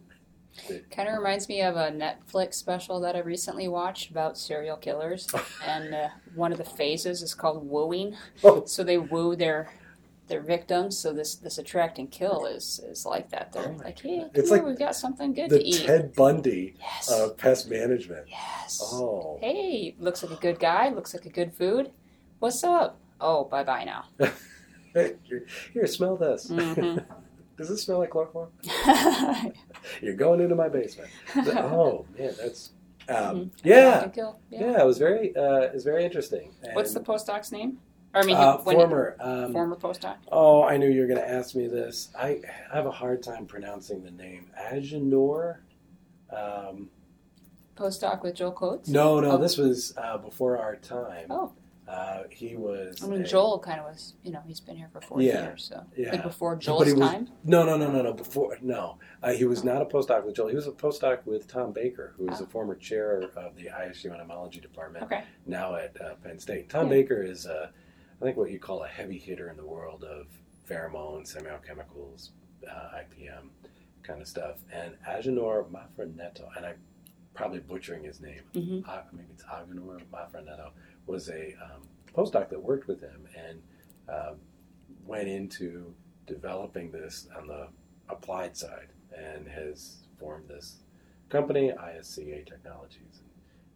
Kind 0.91 1.09
of 1.11 1.19
reminds 1.19 1.51
me 1.51 1.61
of 1.61 1.77
a 1.77 1.91
Netflix 1.91 2.55
special 2.55 2.99
that 3.01 3.15
I 3.15 3.19
recently 3.19 3.69
watched 3.69 4.11
about 4.11 4.39
serial 4.39 4.79
killers, 4.79 5.29
and 5.67 5.95
uh, 5.95 6.09
one 6.35 6.51
of 6.51 6.59
the 6.59 6.65
phases 6.65 7.21
is 7.23 7.35
called 7.35 7.69
wooing. 7.69 8.17
Oh. 8.43 8.65
So 8.65 8.83
they 8.83 8.97
woo 8.97 9.37
their 9.37 9.71
their 10.29 10.41
victims. 10.41 10.99
So 10.99 11.13
this 11.13 11.37
this 11.37 11.59
attract 11.59 11.99
and 11.99 12.11
kill 12.11 12.47
is 12.47 12.81
is 12.89 13.07
like 13.07 13.31
that. 13.31 13.53
They're 13.53 13.69
Oh 13.69 13.83
like, 13.85 14.01
hey, 14.01 14.25
It's 14.35 14.49
here, 14.49 14.59
like 14.59 14.67
we've 14.67 14.79
got 14.79 14.97
something 14.97 15.33
good 15.33 15.51
to 15.51 15.63
eat. 15.63 15.85
Ted 15.87 16.15
Bundy 16.15 16.75
yes. 16.81 17.11
of 17.11 17.37
pest 17.37 17.71
management. 17.71 18.27
yes. 18.29 18.81
Oh, 18.83 19.39
Hey, 19.41 19.95
looks 19.99 20.23
like 20.23 20.33
a 20.33 20.41
good 20.41 20.59
guy. 20.59 20.89
Looks 20.91 21.15
like 21.15 21.27
a 21.27 21.31
good 21.31 21.53
food. 21.55 21.91
What's 22.39 22.63
up? 22.65 22.99
Oh, 23.21 23.45
bye 23.45 23.65
bye 23.65 23.85
now. 23.85 24.05
here, 25.73 25.87
smell 25.87 26.17
this. 26.17 26.51
Mhm. 26.51 27.05
Does 27.57 27.71
this 27.71 27.83
smell 27.85 27.99
like 28.01 28.11
chloroform? 28.11 28.51
You're 30.03 30.15
going 30.15 30.41
into 30.41 30.55
my 30.55 30.69
basement. 30.69 31.11
oh 31.37 32.05
man, 32.19 32.35
that's 32.39 32.71
Um, 33.09 33.17
Mhm. 33.17 33.51
Yeah, 33.65 34.09
kill. 34.09 34.39
Yeah. 34.51 34.61
yeah, 34.73 34.81
it 34.83 34.87
was 34.87 34.99
very, 34.99 35.35
uh, 35.37 35.61
it 35.61 35.73
was 35.75 35.85
very 35.85 36.05
interesting. 36.05 36.51
What's 36.73 36.93
the 36.93 37.01
postdoc's 37.01 37.53
name? 37.53 37.79
Or 38.15 38.23
I 38.23 38.25
mean, 38.25 38.37
uh, 38.37 38.57
when 38.59 38.77
former? 38.77 39.17
Um, 39.21 39.53
former 39.53 39.77
postdoc. 39.77 40.17
Oh, 40.33 40.63
I 40.63 40.77
knew 40.79 40.89
you 40.89 41.03
were 41.03 41.07
going 41.07 41.21
to 41.21 41.29
ask 41.29 41.55
me 41.55 41.67
this. 41.67 42.09
I 42.19 42.41
have 42.73 42.87
a 42.87 42.91
hard 42.91 43.23
time 43.23 43.47
pronouncing 43.47 44.03
the 44.05 44.11
name 44.11 44.51
Agenor. 44.59 45.59
Um, 46.31 46.89
Postdoc 47.77 48.23
with 48.23 48.35
Joel 48.37 48.53
Coats. 48.53 48.89
no, 48.89 49.21
no, 49.21 49.33
Oh. 49.33 49.37
this 49.39 49.59
was 49.59 49.93
uh, 49.99 50.17
before 50.17 50.57
our 50.59 50.77
time. 50.77 51.27
Oh. 51.29 51.53
Uh, 51.87 52.23
he 52.31 52.57
was. 52.57 53.05
I 53.05 53.07
mean, 53.07 53.21
a- 53.21 53.27
Joel 53.27 53.59
kind 53.61 53.79
of 53.79 53.85
was. 53.87 54.15
You 54.25 54.33
know, 54.33 54.41
he's 54.47 54.59
been 54.61 54.77
here 54.77 54.89
for 54.93 55.01
four 55.03 55.21
Yeah. 55.21 55.43
years, 55.43 55.65
so 55.71 55.85
Yeah. 55.95 56.13
like 56.13 56.23
before 56.23 56.57
Joel's 56.57 56.87
was- 56.95 56.95
time. 56.99 57.29
No, 57.45 57.65
no, 57.65 57.77
no, 57.77 57.91
no, 57.93 58.01
no. 58.03 58.13
Before, 58.15 58.57
no, 58.63 58.97
uh, 59.23 59.33
he 59.33 59.45
was 59.45 59.63
not 59.63 59.83
a 59.83 59.85
postdoc 59.85 60.25
with 60.25 60.35
Joel. 60.35 60.49
He 60.49 60.57
was 60.57 60.67
a 60.67 60.73
postdoc 60.73 61.25
with 61.27 61.47
Tom 61.47 61.73
Baker, 61.73 62.15
who 62.17 62.29
is 62.29 62.41
Oh. 62.41 62.45
the 62.45 62.51
former 62.51 62.75
chair 62.77 63.21
of 63.37 63.55
the 63.57 63.69
ISU 63.71 64.11
entomology 64.13 64.59
department, 64.61 65.05
Okay. 65.05 65.23
now 65.45 65.77
at 65.77 66.01
uh, 66.01 66.15
Penn 66.25 66.39
State. 66.41 66.69
Tom 66.71 66.87
Yeah. 66.87 66.91
Baker 66.95 67.23
is, 67.23 67.47
uh, 67.47 67.69
I 68.21 68.25
think, 68.25 68.37
what 68.37 68.51
you 68.51 68.59
call 68.59 68.85
a 68.85 68.89
heavy 68.89 69.19
hitter 69.19 69.51
in 69.51 69.57
the 69.57 69.67
world 69.67 70.05
of 70.05 70.27
pheromones, 70.69 71.37
semiochemicals, 71.37 72.31
uh, 72.69 72.99
IPM 72.99 73.49
kind 74.03 74.23
of 74.23 74.29
stuff. 74.29 74.57
And 74.73 74.95
Agenor 75.09 75.67
Mafra-Neto, 75.71 76.49
and 76.57 76.67
I'm 76.67 76.77
probably 77.35 77.61
butchering 77.61 78.05
his 78.05 78.21
name. 78.21 78.43
hmm 78.55 78.81
uh, 78.89 79.03
maybe 79.13 79.29
it's 79.33 79.45
Agenor 79.45 80.01
Mafra-Neto, 80.13 80.71
was 81.07 81.29
a 81.29 81.55
um, 81.63 81.83
postdoc 82.15 82.49
that 82.49 82.63
worked 82.63 82.89
with 82.89 83.01
him 83.01 83.29
and 83.37 83.63
um, 84.09 84.37
went 85.05 85.29
into 85.29 85.93
developing 86.27 86.91
this 86.91 87.29
on 87.37 87.47
the 87.47 87.69
applied 88.09 88.57
side 88.57 88.89
and 89.17 89.47
has 89.47 89.99
formed 90.19 90.49
this 90.49 90.77
company, 91.29 91.73
ISCA 91.73 92.47
Technologies. 92.47 93.21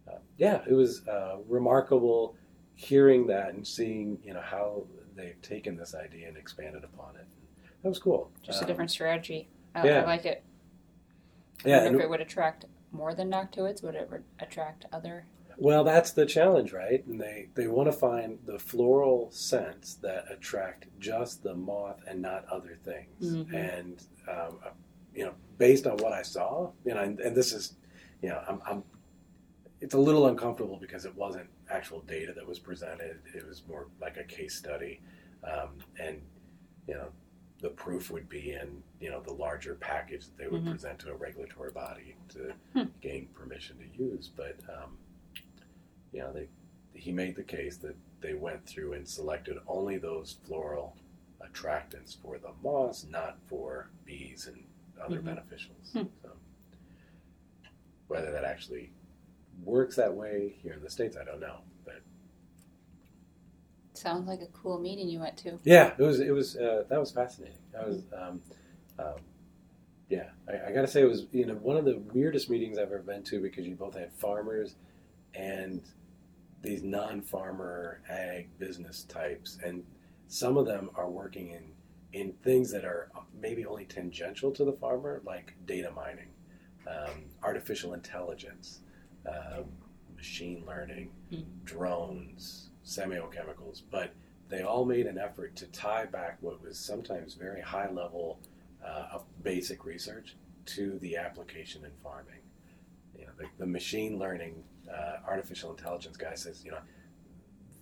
And, 0.06 0.14
uh, 0.14 0.18
yeah, 0.38 0.62
it 0.68 0.72
was 0.72 1.06
uh, 1.06 1.36
remarkable 1.48 2.36
hearing 2.74 3.26
that 3.26 3.54
and 3.54 3.66
seeing 3.66 4.18
you 4.24 4.32
know 4.34 4.40
how 4.40 4.84
they've 5.16 5.40
taken 5.42 5.76
this 5.76 5.94
idea 5.94 6.28
and 6.28 6.36
expanded 6.36 6.84
upon 6.84 7.16
it. 7.16 7.26
That 7.82 7.88
was 7.88 7.98
cool. 7.98 8.30
Just 8.42 8.60
a 8.60 8.64
Um, 8.64 8.68
different 8.68 8.90
strategy. 8.90 9.48
I, 9.74 9.86
yeah. 9.86 10.02
I 10.02 10.04
like 10.04 10.24
it. 10.26 10.42
I 11.64 11.68
Yeah, 11.68 11.84
wonder 11.84 11.98
if 11.98 12.04
it 12.04 12.10
would 12.10 12.20
attract 12.20 12.64
more 12.92 13.14
than 13.14 13.30
noctuids. 13.30 13.82
Would 13.82 13.94
it 13.94 14.08
re- 14.10 14.20
attract 14.38 14.86
other? 14.92 15.26
Well, 15.58 15.84
that's 15.84 16.12
the 16.12 16.24
challenge, 16.24 16.72
right? 16.72 17.04
And 17.06 17.20
they, 17.20 17.48
they 17.54 17.66
want 17.68 17.86
to 17.88 17.92
find 17.92 18.38
the 18.46 18.58
floral 18.58 19.30
scents 19.30 19.94
that 19.96 20.24
attract 20.30 20.86
just 20.98 21.42
the 21.42 21.54
moth 21.54 22.00
and 22.08 22.22
not 22.22 22.46
other 22.46 22.78
things. 22.82 23.34
Mhm. 23.36 23.52
And, 23.54 24.02
um, 24.26 24.58
uh, 24.64 24.70
you 25.14 25.24
know, 25.26 25.34
based 25.58 25.86
on 25.86 25.98
what 25.98 26.12
I 26.14 26.22
saw, 26.22 26.70
you 26.86 26.94
know, 26.94 27.00
and, 27.00 27.20
and 27.20 27.36
this 27.36 27.52
is, 27.52 27.74
you 28.22 28.30
know, 28.30 28.42
I'm, 28.48 28.62
I'm, 28.66 28.84
it's 29.82 29.94
a 29.94 29.98
little 29.98 30.26
uncomfortable 30.28 30.78
because 30.80 31.04
it 31.04 31.14
wasn't 31.14 31.48
actual 31.70 32.00
data 32.02 32.32
that 32.34 32.46
was 32.46 32.58
presented. 32.58 33.20
It 33.34 33.46
was 33.46 33.62
more 33.68 33.86
like 34.00 34.16
a 34.16 34.24
case 34.24 34.54
study. 34.56 35.00
Um, 35.44 35.70
and, 35.98 36.20
you 36.86 36.94
know, 36.94 37.08
the 37.60 37.70
proof 37.70 38.10
would 38.10 38.28
be 38.28 38.52
in, 38.52 38.82
you 39.00 39.10
know, 39.10 39.20
the 39.20 39.32
larger 39.32 39.74
package 39.74 40.26
that 40.26 40.36
they 40.38 40.48
would 40.48 40.62
Mhm. 40.64 40.70
present 40.70 40.98
to 41.00 41.10
a 41.10 41.14
regulatory 41.14 41.70
body 41.72 42.16
to 42.30 42.54
Hmm. 42.72 42.84
gain 43.00 43.28
permission 43.28 43.78
to 43.78 44.02
use. 44.02 44.28
But, 44.28 44.58
um, 44.68 44.98
you 46.12 46.20
know, 46.20 46.32
they, 46.32 46.48
he 46.94 47.12
made 47.12 47.36
the 47.36 47.44
case 47.44 47.76
that 47.78 47.96
they 48.20 48.34
went 48.34 48.66
through 48.66 48.94
and 48.94 49.06
selected 49.08 49.58
only 49.66 49.98
those 49.98 50.34
floral 50.44 50.96
attractants 51.40 52.16
for 52.20 52.38
the 52.38 52.52
moths, 52.62 53.04
not 53.06 53.38
for 53.46 53.90
bees 54.04 54.46
and 54.46 54.66
other 55.00 55.20
Mhm. 55.20 55.24
beneficials. 55.36 55.92
Hmm. 55.92 56.06
So, 56.22 56.36
whether 58.08 58.30
that 58.32 58.44
actually 58.44 58.92
works 59.64 59.96
that 59.96 60.12
way 60.14 60.54
here 60.62 60.74
in 60.74 60.82
the 60.82 60.90
states, 60.90 61.16
I 61.20 61.24
don't 61.24 61.40
know. 61.40 61.58
But 61.84 62.00
Sounds 63.94 64.28
like 64.28 64.40
a 64.40 64.46
cool 64.46 64.78
meeting 64.78 65.08
you 65.08 65.20
went 65.20 65.36
to. 65.38 65.58
yeah, 65.64 65.92
it 65.98 66.02
was 66.02 66.20
it 66.20 66.30
was 66.30 66.56
uh, 66.56 66.84
that 66.88 66.98
was 66.98 67.10
fascinating. 67.12 67.58
That 67.72 67.86
was 67.86 68.02
um, 68.16 68.40
um, 68.98 69.14
yeah, 70.08 70.30
I, 70.48 70.70
I 70.70 70.72
got 70.72 70.82
to 70.82 70.88
say 70.88 71.02
it 71.02 71.08
was 71.08 71.26
you 71.32 71.46
know 71.46 71.54
one 71.54 71.76
of 71.76 71.84
the 71.84 71.98
weirdest 72.12 72.48
meetings 72.50 72.78
I've 72.78 72.84
ever 72.92 72.98
been 73.02 73.22
to 73.24 73.40
because 73.40 73.66
you 73.66 73.74
both 73.74 73.94
had 73.94 74.12
farmers 74.12 74.76
and 75.34 75.82
these 76.62 76.82
non-farmer 76.82 78.02
ag 78.08 78.48
business 78.58 79.04
types, 79.04 79.58
and 79.64 79.82
some 80.28 80.56
of 80.56 80.66
them 80.66 80.90
are 80.94 81.08
working 81.10 81.50
in 81.50 81.72
in 82.12 82.32
things 82.42 82.72
that 82.72 82.84
are 82.84 83.10
maybe 83.40 83.64
only 83.66 83.84
tangential 83.84 84.50
to 84.50 84.64
the 84.64 84.72
farmer, 84.72 85.22
like 85.24 85.54
data 85.66 85.90
mining, 85.92 86.28
um, 86.88 87.24
artificial 87.42 87.94
intelligence, 87.94 88.80
um, 89.26 89.64
machine 90.16 90.64
learning, 90.66 91.10
Hmm. 91.30 91.42
drones, 91.64 92.70
semiochemicals, 92.84 93.82
but 93.90 94.12
they 94.48 94.62
all 94.62 94.84
made 94.84 95.06
an 95.06 95.16
effort 95.18 95.54
to 95.56 95.66
tie 95.68 96.06
back 96.06 96.38
what 96.40 96.60
was 96.60 96.78
sometimes 96.78 97.34
very 97.34 97.60
high 97.60 97.90
level 97.90 98.40
uh, 98.84 99.06
of 99.12 99.24
basic 99.42 99.84
research 99.84 100.36
to 100.66 100.98
the 100.98 101.16
application 101.16 101.84
in 101.84 101.90
farming. 102.02 102.40
You 103.18 103.26
know, 103.26 103.32
the, 103.38 103.46
the 103.58 103.66
machine 103.66 104.18
learning, 104.18 104.64
uh, 104.92 105.18
artificial 105.26 105.70
intelligence 105.70 106.16
guy 106.16 106.34
says, 106.34 106.64
you 106.64 106.70
know, 106.72 106.80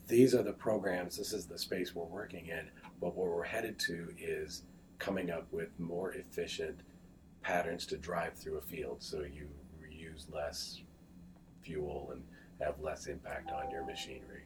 these 0.06 0.34
are 0.34 0.42
the 0.42 0.52
programs, 0.52 1.16
this 1.16 1.32
is 1.32 1.46
the 1.46 1.58
space 1.58 1.94
we're 1.94 2.04
working 2.04 2.46
in, 2.46 2.68
but 3.00 3.16
where 3.16 3.30
we're 3.30 3.44
headed 3.44 3.78
to 3.80 4.08
is 4.18 4.62
coming 4.98 5.30
up 5.30 5.46
with 5.52 5.68
more 5.78 6.12
efficient 6.12 6.80
patterns 7.42 7.86
to 7.86 7.96
drive 7.96 8.34
through 8.34 8.58
a 8.58 8.62
field 8.62 9.02
so 9.02 9.20
you 9.22 9.48
use 9.90 10.26
less 10.32 10.80
fuel 11.72 12.08
and 12.12 12.22
have 12.60 12.80
less 12.80 13.06
impact 13.06 13.50
on 13.52 13.70
your 13.70 13.84
machinery. 13.84 14.42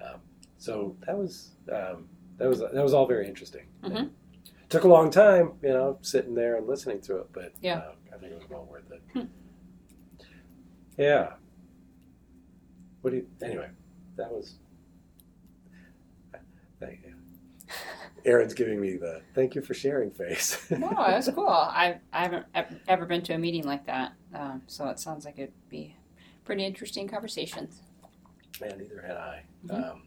Um, 0.00 0.20
so 0.58 0.94
that 1.06 1.16
was 1.16 1.52
um, 1.72 2.08
that 2.36 2.48
was 2.48 2.60
that 2.60 2.74
was 2.74 2.92
all 2.94 3.06
very 3.06 3.26
interesting. 3.26 3.66
Mhm. 3.82 4.10
Took 4.68 4.84
a 4.84 4.88
long 4.88 5.10
time, 5.10 5.52
you 5.62 5.68
know, 5.70 5.98
sitting 6.02 6.34
there 6.34 6.56
and 6.56 6.66
listening 6.66 7.00
to 7.02 7.16
it, 7.18 7.28
but 7.32 7.52
Yeah. 7.62 7.78
uh, 7.78 7.92
I 8.14 8.18
think 8.18 8.32
it 8.32 8.38
was 8.38 8.50
well 8.50 8.66
worth 8.70 8.90
it. 8.90 9.02
Hmm. 9.12 9.26
Yeah. 10.98 11.34
What 13.00 13.10
do 13.10 13.16
you? 13.18 13.26
Anyway, 13.42 13.68
that 14.16 14.30
was. 14.30 14.56
Thank 16.80 17.00
you. 17.06 17.14
Erin's 18.26 18.54
giving 18.54 18.80
me 18.80 18.96
the 18.96 19.22
thank 19.34 19.54
you 19.54 19.62
for 19.62 19.72
sharing 19.74 20.10
face. 20.10 20.58
No, 20.70 20.88
it 20.88 21.16
was 21.16 21.30
cool. 21.34 21.48
I 21.48 22.00
I 22.12 22.22
haven't 22.24 22.46
ever 22.88 23.06
been 23.06 23.22
to 23.22 23.34
a 23.34 23.38
meeting 23.38 23.64
like 23.64 23.86
that, 23.86 24.12
um, 24.34 24.62
so 24.66 24.88
it 24.88 24.98
sounds 24.98 25.24
like 25.24 25.38
it'd 25.38 25.54
be 25.68 25.96
pretty 26.46 26.64
interesting 26.64 27.06
conversations. 27.08 27.82
Man, 28.60 28.78
neither 28.78 29.02
had 29.02 29.16
I. 29.16 29.42
Mhm. 29.66 29.90
Um, 29.90 30.02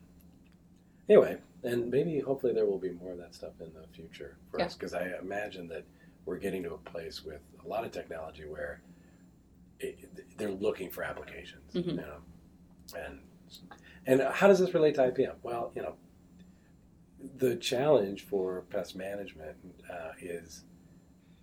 anyway, 1.08 1.38
and 1.64 1.92
maybe 1.92 2.20
hopefully 2.20 2.54
there 2.54 2.66
will 2.66 2.80
be 2.80 2.92
more 2.92 3.12
of 3.12 3.18
that 3.20 3.36
stuff 3.36 3.60
in 3.62 3.72
the 3.74 3.86
future 3.90 4.38
for 4.50 4.60
Yeah. 4.60 4.66
us 4.66 4.74
because 4.74 4.94
I 4.96 5.18
imagine 5.20 5.68
that 5.68 5.84
we're 6.26 6.38
getting 6.40 6.64
to 6.64 6.74
a 6.74 6.78
place 6.78 7.24
with 7.24 7.42
a 7.64 7.68
lot 7.68 7.84
of 7.86 7.92
technology 7.92 8.46
where 8.46 8.82
it, 9.80 10.38
they're 10.38 10.52
looking 10.52 10.90
for 10.90 11.04
applications. 11.04 11.74
Mhm. 11.74 11.86
You 11.86 11.94
know, 11.94 12.22
and 12.98 13.20
and 14.06 14.22
how 14.22 14.48
does 14.48 14.60
this 14.60 14.74
relate 14.74 14.96
to 14.96 15.02
IPM? 15.04 15.36
Well, 15.44 15.72
you 15.76 15.82
know, 15.82 15.96
the 17.38 17.56
challenge 17.58 18.24
for 18.24 18.62
pest 18.70 18.96
management 18.96 19.58
uh, 19.90 20.14
is 20.20 20.64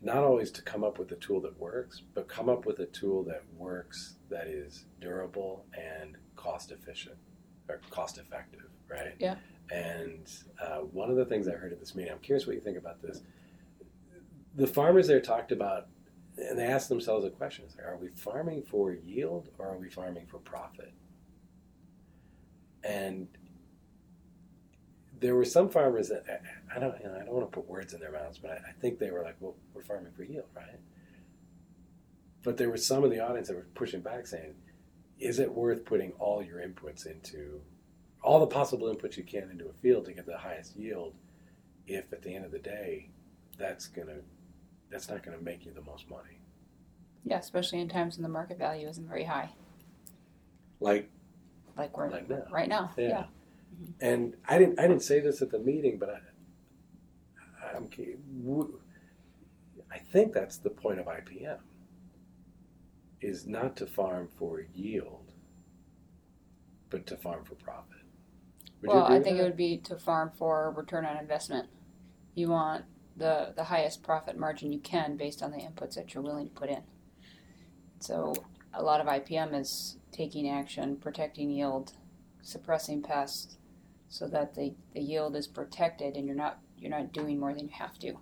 not 0.02 0.18
always 0.18 0.50
to 0.52 0.62
come 0.62 0.84
up 0.84 0.98
with 0.98 1.10
a 1.12 1.16
tool 1.16 1.40
that 1.40 1.58
works, 1.58 2.02
but 2.14 2.28
come 2.28 2.48
up 2.48 2.66
with 2.66 2.78
a 2.80 2.86
tool 2.86 3.22
that 3.24 3.42
works 3.56 4.16
that 4.30 4.46
is 4.46 4.84
durable 5.00 5.64
and 5.74 6.16
cost 6.36 6.70
efficient 6.70 7.16
or 7.68 7.80
cost 7.90 8.18
effective, 8.18 8.68
right? 8.88 9.14
Yeah. 9.18 9.36
And 9.70 10.30
uh, 10.62 10.78
one 10.78 11.10
of 11.10 11.16
the 11.16 11.24
things 11.24 11.48
I 11.48 11.52
heard 11.52 11.72
at 11.72 11.80
this 11.80 11.94
meeting, 11.94 12.12
I'm 12.12 12.20
curious 12.20 12.46
what 12.46 12.54
you 12.54 12.62
think 12.62 12.78
about 12.78 13.02
this. 13.02 13.22
The 14.54 14.66
farmers 14.66 15.08
there 15.08 15.20
talked 15.20 15.50
about, 15.50 15.88
and 16.36 16.58
they 16.58 16.66
asked 16.66 16.88
themselves 16.88 17.24
a 17.24 17.30
question: 17.30 17.64
is, 17.64 17.76
Are 17.76 17.96
we 18.00 18.08
farming 18.08 18.62
for 18.62 18.92
yield 18.92 19.48
or 19.58 19.66
are 19.68 19.78
we 19.78 19.90
farming 19.90 20.26
for 20.26 20.38
profit? 20.38 20.92
And 22.84 23.26
there 25.26 25.34
were 25.34 25.44
some 25.44 25.68
farmers 25.68 26.08
that 26.08 26.24
I 26.72 26.78
don't, 26.78 26.94
you 27.00 27.08
know, 27.08 27.16
I 27.16 27.24
don't 27.24 27.34
want 27.34 27.50
to 27.50 27.52
put 27.60 27.68
words 27.68 27.92
in 27.92 27.98
their 27.98 28.12
mouths, 28.12 28.38
but 28.38 28.52
I, 28.52 28.54
I 28.54 28.72
think 28.80 29.00
they 29.00 29.10
were 29.10 29.22
like, 29.24 29.34
"Well, 29.40 29.56
we're 29.74 29.82
farming 29.82 30.12
for 30.16 30.22
yield, 30.22 30.46
right?" 30.54 30.78
But 32.44 32.56
there 32.56 32.70
were 32.70 32.76
some 32.76 33.02
of 33.02 33.10
the 33.10 33.18
audience 33.18 33.48
that 33.48 33.56
were 33.56 33.66
pushing 33.74 34.02
back, 34.02 34.28
saying, 34.28 34.54
"Is 35.18 35.40
it 35.40 35.52
worth 35.52 35.84
putting 35.84 36.12
all 36.20 36.44
your 36.44 36.58
inputs 36.60 37.06
into 37.06 37.60
all 38.22 38.38
the 38.38 38.46
possible 38.46 38.86
inputs 38.94 39.16
you 39.16 39.24
can 39.24 39.50
into 39.50 39.66
a 39.68 39.72
field 39.72 40.04
to 40.04 40.12
get 40.12 40.26
the 40.26 40.38
highest 40.38 40.76
yield? 40.76 41.14
If 41.88 42.12
at 42.12 42.22
the 42.22 42.32
end 42.32 42.44
of 42.44 42.52
the 42.52 42.60
day, 42.60 43.10
that's 43.58 43.88
gonna, 43.88 44.18
that's 44.92 45.08
not 45.08 45.24
gonna 45.24 45.40
make 45.40 45.66
you 45.66 45.72
the 45.72 45.82
most 45.82 46.08
money." 46.08 46.38
Yeah, 47.24 47.40
especially 47.40 47.80
in 47.80 47.88
times 47.88 48.16
when 48.16 48.22
the 48.22 48.28
market 48.28 48.58
value 48.58 48.86
isn't 48.86 49.08
very 49.08 49.24
high, 49.24 49.48
Like, 50.78 51.10
like 51.76 51.96
we're 51.98 52.10
like 52.10 52.28
now. 52.30 52.44
right 52.52 52.68
now. 52.68 52.92
Yeah. 52.96 53.08
Yeah. 53.08 53.24
And 54.00 54.34
I 54.48 54.58
didn't 54.58 54.78
I 54.80 54.84
didn't 54.84 55.02
say 55.02 55.20
this 55.20 55.42
at 55.42 55.50
the 55.50 55.58
meeting, 55.58 55.98
but 55.98 56.10
I 56.10 56.18
I'm, 57.76 57.88
I 59.92 59.98
think 59.98 60.32
that's 60.32 60.58
the 60.58 60.70
point 60.70 61.00
of 61.00 61.06
IPM. 61.06 61.58
is 63.22 63.46
not 63.46 63.76
to 63.78 63.86
farm 63.86 64.28
for 64.38 64.62
yield, 64.74 65.32
but 66.90 67.06
to 67.08 67.16
farm 67.16 67.44
for 67.44 67.56
profit. 67.56 68.02
Would 68.82 68.90
well, 68.90 69.06
I 69.06 69.20
think 69.20 69.38
it 69.38 69.42
would 69.42 69.56
be 69.56 69.78
to 69.78 69.96
farm 69.98 70.32
for 70.36 70.72
return 70.76 71.06
on 71.06 71.18
investment. 71.18 71.68
You 72.34 72.50
want 72.50 72.86
the 73.16 73.52
the 73.56 73.64
highest 73.64 74.02
profit 74.02 74.38
margin 74.38 74.72
you 74.72 74.80
can 74.80 75.16
based 75.16 75.42
on 75.42 75.52
the 75.52 75.58
inputs 75.58 75.94
that 75.96 76.14
you're 76.14 76.22
willing 76.22 76.48
to 76.48 76.54
put 76.54 76.70
in. 76.70 76.82
So 78.00 78.34
a 78.74 78.82
lot 78.82 79.00
of 79.00 79.06
IPM 79.08 79.58
is 79.58 79.98
taking 80.12 80.48
action, 80.48 80.96
protecting 80.96 81.50
yield, 81.50 81.92
suppressing 82.42 83.02
pests, 83.02 83.58
so 84.08 84.26
that 84.28 84.54
the, 84.54 84.74
the 84.94 85.00
yield 85.00 85.36
is 85.36 85.46
protected 85.46 86.16
and 86.16 86.26
you're 86.26 86.36
not 86.36 86.58
you're 86.78 86.90
not 86.90 87.12
doing 87.12 87.40
more 87.40 87.52
than 87.54 87.66
you 87.66 87.74
have 87.74 87.98
to. 88.00 88.18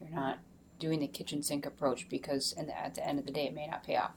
You're 0.00 0.10
not 0.10 0.38
doing 0.80 1.00
the 1.00 1.06
kitchen 1.06 1.42
sink 1.42 1.64
approach 1.64 2.08
because 2.08 2.52
in 2.56 2.66
the, 2.66 2.78
at 2.78 2.94
the 2.96 3.06
end 3.06 3.18
of 3.18 3.26
the 3.26 3.32
day 3.32 3.46
it 3.46 3.54
may 3.54 3.66
not 3.68 3.84
pay 3.84 3.96
off. 3.96 4.12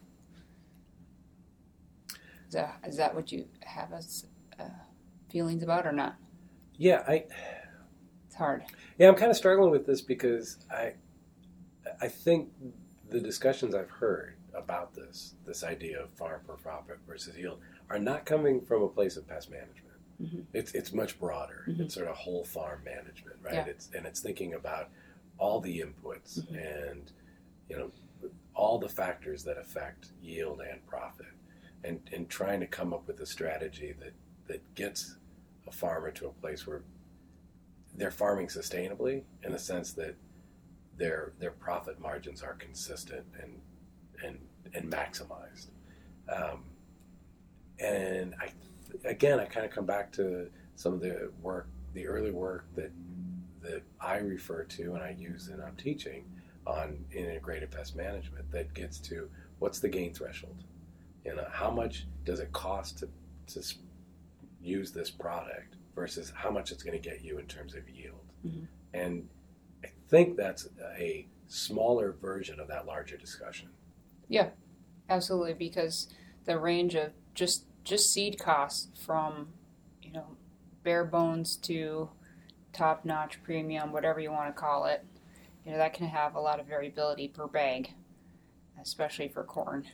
Is 2.48 2.54
that, 2.54 2.80
is 2.88 2.98
that 2.98 3.14
what 3.14 3.32
you 3.32 3.46
have 3.62 3.92
as 3.94 4.26
uh, 4.60 4.64
feelings 5.30 5.64
about 5.64 5.86
or 5.86 5.92
not? 5.92 6.16
Yeah, 6.78 7.04
I 7.08 7.26
It's 8.26 8.36
hard. 8.36 8.64
yeah, 8.98 9.08
I'm 9.08 9.16
kind 9.16 9.32
of 9.32 9.38
struggling 9.38 9.72
with 9.72 9.86
this 9.86 10.02
because 10.02 10.58
I 10.72 10.94
I 12.02 12.08
think 12.08 12.50
the 13.10 13.20
discussions 13.20 13.74
I've 13.74 13.90
heard 13.90 14.36
about 14.54 14.94
this 14.94 15.36
this 15.46 15.64
idea 15.64 16.02
of 16.02 16.10
farm 16.12 16.42
for 16.46 16.56
profit 16.56 17.00
versus 17.08 17.38
yield 17.38 17.60
are 17.90 18.00
not 18.00 18.26
coming 18.26 18.62
from 18.62 18.82
a 18.84 18.88
place 18.88 19.18
of 19.18 19.28
pest 19.28 19.50
management. 19.50 19.87
Mhm. 20.22 20.46
It's 20.54 20.72
it's 20.74 20.94
much 20.94 21.20
broader. 21.20 21.64
Mhm. 21.68 21.82
It's 21.82 21.94
sort 21.96 22.08
of 22.08 22.16
whole 22.18 22.44
farm 22.44 22.84
management, 22.84 23.38
right? 23.42 23.54
Yeah. 23.54 23.66
It's 23.68 23.90
and 23.94 24.06
it's 24.06 24.20
thinking 24.22 24.54
about 24.54 24.90
all 25.38 25.60
the 25.62 25.80
inputs 25.82 26.40
Mhm. 26.40 26.90
and 26.90 27.12
you 27.70 27.78
know 27.78 27.92
all 28.56 28.80
the 28.80 28.90
factors 28.90 29.44
that 29.44 29.58
affect 29.58 30.12
yield 30.22 30.62
and 30.62 30.86
profit, 30.88 31.28
and 31.84 32.10
and 32.12 32.30
trying 32.30 32.60
to 32.62 32.68
come 32.68 32.94
up 32.94 33.06
with 33.08 33.20
a 33.20 33.26
strategy 33.26 33.92
that 33.94 34.14
that 34.48 34.74
gets 34.76 35.18
a 35.68 35.72
farmer 35.72 36.10
to 36.12 36.28
a 36.28 36.34
place 36.34 36.66
where 36.66 36.82
they're 37.94 38.12
farming 38.12 38.48
sustainably 38.48 39.24
in 39.44 39.52
the 39.52 39.60
sense 39.60 39.94
that 39.94 40.16
their 40.96 41.34
their 41.38 41.52
profit 41.52 42.00
margins 42.00 42.42
are 42.42 42.56
consistent 42.56 43.26
and 43.42 43.62
and 44.24 44.40
and 44.74 44.92
maximized. 44.92 45.68
Um, 46.28 46.64
and 47.80 48.34
I 48.36 48.52
again 49.06 49.40
I 49.40 49.46
kind 49.46 49.66
of 49.66 49.72
come 49.72 49.86
back 49.86 50.12
to 50.14 50.50
some 50.76 50.94
of 50.94 51.02
the 51.02 51.32
work, 51.42 51.68
the 51.94 52.08
early 52.08 52.32
work 52.32 52.66
that 52.76 52.92
that 53.62 53.84
I 54.00 54.18
refer 54.18 54.64
to 54.64 54.94
and 54.94 55.04
I 55.04 55.16
use 55.18 55.48
and 55.48 55.62
I'm 55.62 55.76
teaching 55.76 56.26
on 56.66 57.04
integrated 57.12 57.72
pest 57.72 57.96
management 57.96 58.50
that 58.52 58.74
gets 58.74 59.00
to 59.00 59.30
what's 59.60 59.80
the 59.80 59.90
gain 59.90 60.14
threshold. 60.14 60.64
You 61.26 61.36
know, 61.36 61.48
how 61.52 61.72
much 61.72 62.08
does 62.24 62.40
it 62.40 62.52
cost 62.52 63.00
to 63.00 63.10
to 63.48 63.64
use 64.62 64.92
this 64.92 65.10
product 65.10 65.76
versus 65.96 66.32
how 66.36 66.52
much 66.52 66.72
it's 66.72 66.84
going 66.84 67.00
to 67.00 67.10
get 67.10 67.24
you 67.24 67.40
in 67.40 67.48
terms 67.48 67.74
of 67.74 67.90
yield. 67.90 68.22
Mhm. 68.46 68.68
And 68.94 69.30
I 69.84 69.88
think 70.10 70.38
that's 70.38 70.68
a 70.96 71.28
smaller 71.48 72.12
version 72.12 72.60
of 72.60 72.68
that 72.68 72.86
larger 72.86 73.18
discussion. 73.18 73.70
Yeah, 74.28 74.52
absolutely, 75.10 75.54
because 75.54 76.14
the 76.46 76.60
range 76.60 76.96
of 76.96 77.14
just 77.34 77.66
just 77.88 78.12
seed 78.12 78.38
costs 78.38 78.90
from 79.06 79.48
you 80.02 80.12
know 80.12 80.26
bare 80.84 81.06
bones 81.06 81.56
to 81.56 82.10
top 82.74 83.06
notch 83.06 83.42
premium, 83.44 83.92
whatever 83.92 84.20
you 84.20 84.32
want 84.32 84.54
to 84.54 84.60
call 84.62 84.86
it, 84.86 85.06
you 85.66 85.72
know 85.72 85.78
that 85.78 85.94
can 85.94 86.08
have 86.08 86.36
a 86.36 86.40
lot 86.40 86.60
of 86.60 86.68
variability 86.68 87.28
per 87.28 87.48
bag, 87.48 87.92
especially 88.82 89.28
for 89.30 89.44
corn. 89.44 89.88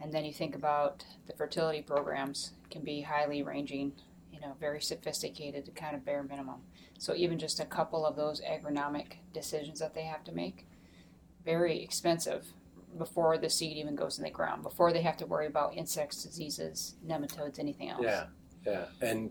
And 0.00 0.12
then 0.12 0.24
you 0.24 0.32
think 0.32 0.54
about 0.54 1.04
the 1.26 1.32
fertility 1.32 1.82
programs 1.82 2.52
can 2.70 2.84
be 2.84 3.00
highly 3.00 3.42
ranging, 3.42 3.92
you 4.32 4.38
know, 4.38 4.54
very 4.60 4.80
sophisticated 4.80 5.64
to 5.64 5.72
kind 5.72 5.96
of 5.96 6.04
bare 6.04 6.22
minimum. 6.22 6.60
So 6.98 7.14
even 7.16 7.38
just 7.38 7.58
a 7.58 7.64
couple 7.64 8.06
of 8.06 8.14
those 8.14 8.40
agronomic 8.42 9.14
decisions 9.32 9.80
that 9.80 9.94
they 9.94 10.04
have 10.04 10.22
to 10.24 10.32
make, 10.32 10.66
very 11.44 11.82
expensive 11.82 12.52
before 12.98 13.38
the 13.38 13.48
seed 13.48 13.76
even 13.76 13.94
goes 13.94 14.18
in 14.18 14.24
the 14.24 14.30
ground, 14.30 14.62
before 14.62 14.92
they 14.92 15.02
have 15.02 15.16
to 15.18 15.26
worry 15.26 15.46
about 15.46 15.76
insects, 15.76 16.22
diseases, 16.22 16.96
nematodes, 17.06 17.58
anything 17.58 17.88
else. 17.88 18.02
Yeah, 18.02 18.26
yeah. 18.66 18.84
And 19.00 19.30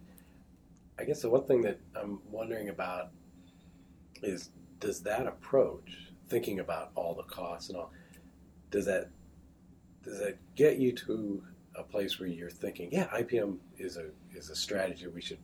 I 0.99 1.03
guess 1.03 1.21
the 1.21 1.29
one 1.29 1.43
thing 1.43 1.61
that 1.61 1.79
I'm 1.95 2.19
wondering 2.29 2.69
about 2.69 3.09
is 4.23 4.49
does 4.79 5.01
that 5.01 5.27
approach, 5.27 6.11
thinking 6.29 6.59
about 6.59 6.91
all 6.95 7.13
the 7.13 7.23
costs 7.23 7.69
and 7.69 7.77
all, 7.77 7.91
does 8.71 8.85
that 8.85 9.09
does 10.03 10.19
that 10.19 10.37
get 10.55 10.77
you 10.77 10.91
to 10.93 11.43
a 11.75 11.83
place 11.83 12.19
where 12.19 12.29
you're 12.29 12.49
thinking, 12.49 12.89
yeah, 12.91 13.07
IPM 13.07 13.57
is 13.77 13.97
a 13.97 14.09
is 14.33 14.49
a 14.49 14.55
strategy 14.55 15.07
we 15.07 15.21
should 15.21 15.39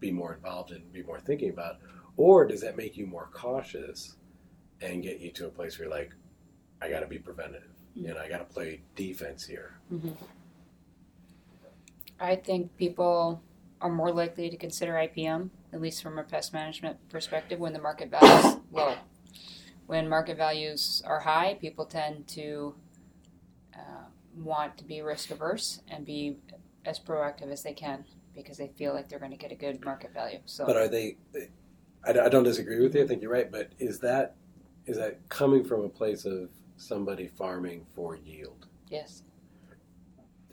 be 0.00 0.10
more 0.10 0.34
involved 0.34 0.72
in, 0.72 0.82
be 0.92 1.02
more 1.02 1.20
thinking 1.20 1.50
about, 1.50 1.78
or 2.16 2.46
does 2.46 2.60
that 2.60 2.76
make 2.76 2.96
you 2.96 3.06
more 3.06 3.28
cautious 3.32 4.16
and 4.80 5.02
get 5.02 5.20
you 5.20 5.30
to 5.30 5.46
a 5.46 5.50
place 5.50 5.78
where 5.78 5.88
you're 5.88 5.96
like, 5.96 6.12
I 6.82 6.88
got 6.88 7.00
to 7.00 7.06
be 7.06 7.18
preventative, 7.18 7.70
you 7.94 8.08
know, 8.08 8.18
I 8.18 8.28
got 8.28 8.38
to 8.38 8.44
play 8.44 8.82
defense 8.96 9.44
here. 9.44 9.74
hmm 9.88 10.10
I 12.22 12.36
think 12.36 12.76
people 12.76 13.42
are 13.80 13.88
more 13.90 14.12
likely 14.12 14.50
to 14.50 14.56
consider 14.58 14.92
IPM, 14.92 15.48
at 15.72 15.80
least 15.80 16.02
from 16.02 16.18
a 16.18 16.22
pest 16.22 16.52
management 16.52 16.98
perspective, 17.08 17.58
when 17.58 17.72
the 17.72 17.80
market 17.80 18.10
value 18.10 18.48
is 18.48 18.56
low. 18.70 18.94
When 19.86 20.06
market 20.06 20.36
values 20.36 21.02
are 21.06 21.20
high, 21.20 21.56
people 21.58 21.86
tend 21.86 22.28
to 22.28 22.74
uh, 23.74 24.04
want 24.36 24.76
to 24.78 24.84
be 24.84 25.00
risk 25.00 25.30
averse 25.30 25.80
and 25.88 26.04
be 26.04 26.36
as 26.84 27.00
proactive 27.00 27.50
as 27.50 27.62
they 27.62 27.72
can 27.72 28.04
because 28.34 28.58
they 28.58 28.68
feel 28.68 28.92
like 28.92 29.08
they're 29.08 29.18
going 29.18 29.32
to 29.32 29.36
get 29.36 29.50
a 29.50 29.56
good 29.56 29.82
market 29.84 30.12
value. 30.12 30.40
So 30.44 30.66
But 30.66 30.76
are 30.76 30.88
they? 30.88 31.16
I 32.04 32.12
don't 32.12 32.26
I 32.26 32.28
don't 32.28 32.44
disagree 32.44 32.80
with 32.80 32.94
you. 32.94 33.02
I 33.02 33.06
think 33.06 33.22
you're 33.22 33.32
right. 33.32 33.50
But 33.50 33.72
is 33.78 33.98
that 34.00 34.36
is 34.86 34.96
that 34.98 35.28
coming 35.28 35.64
from 35.64 35.84
a 35.84 35.88
place 35.88 36.24
of 36.24 36.50
somebody 36.80 37.26
farming 37.28 37.86
for 37.94 38.16
yield? 38.16 38.66
yes, 38.88 39.22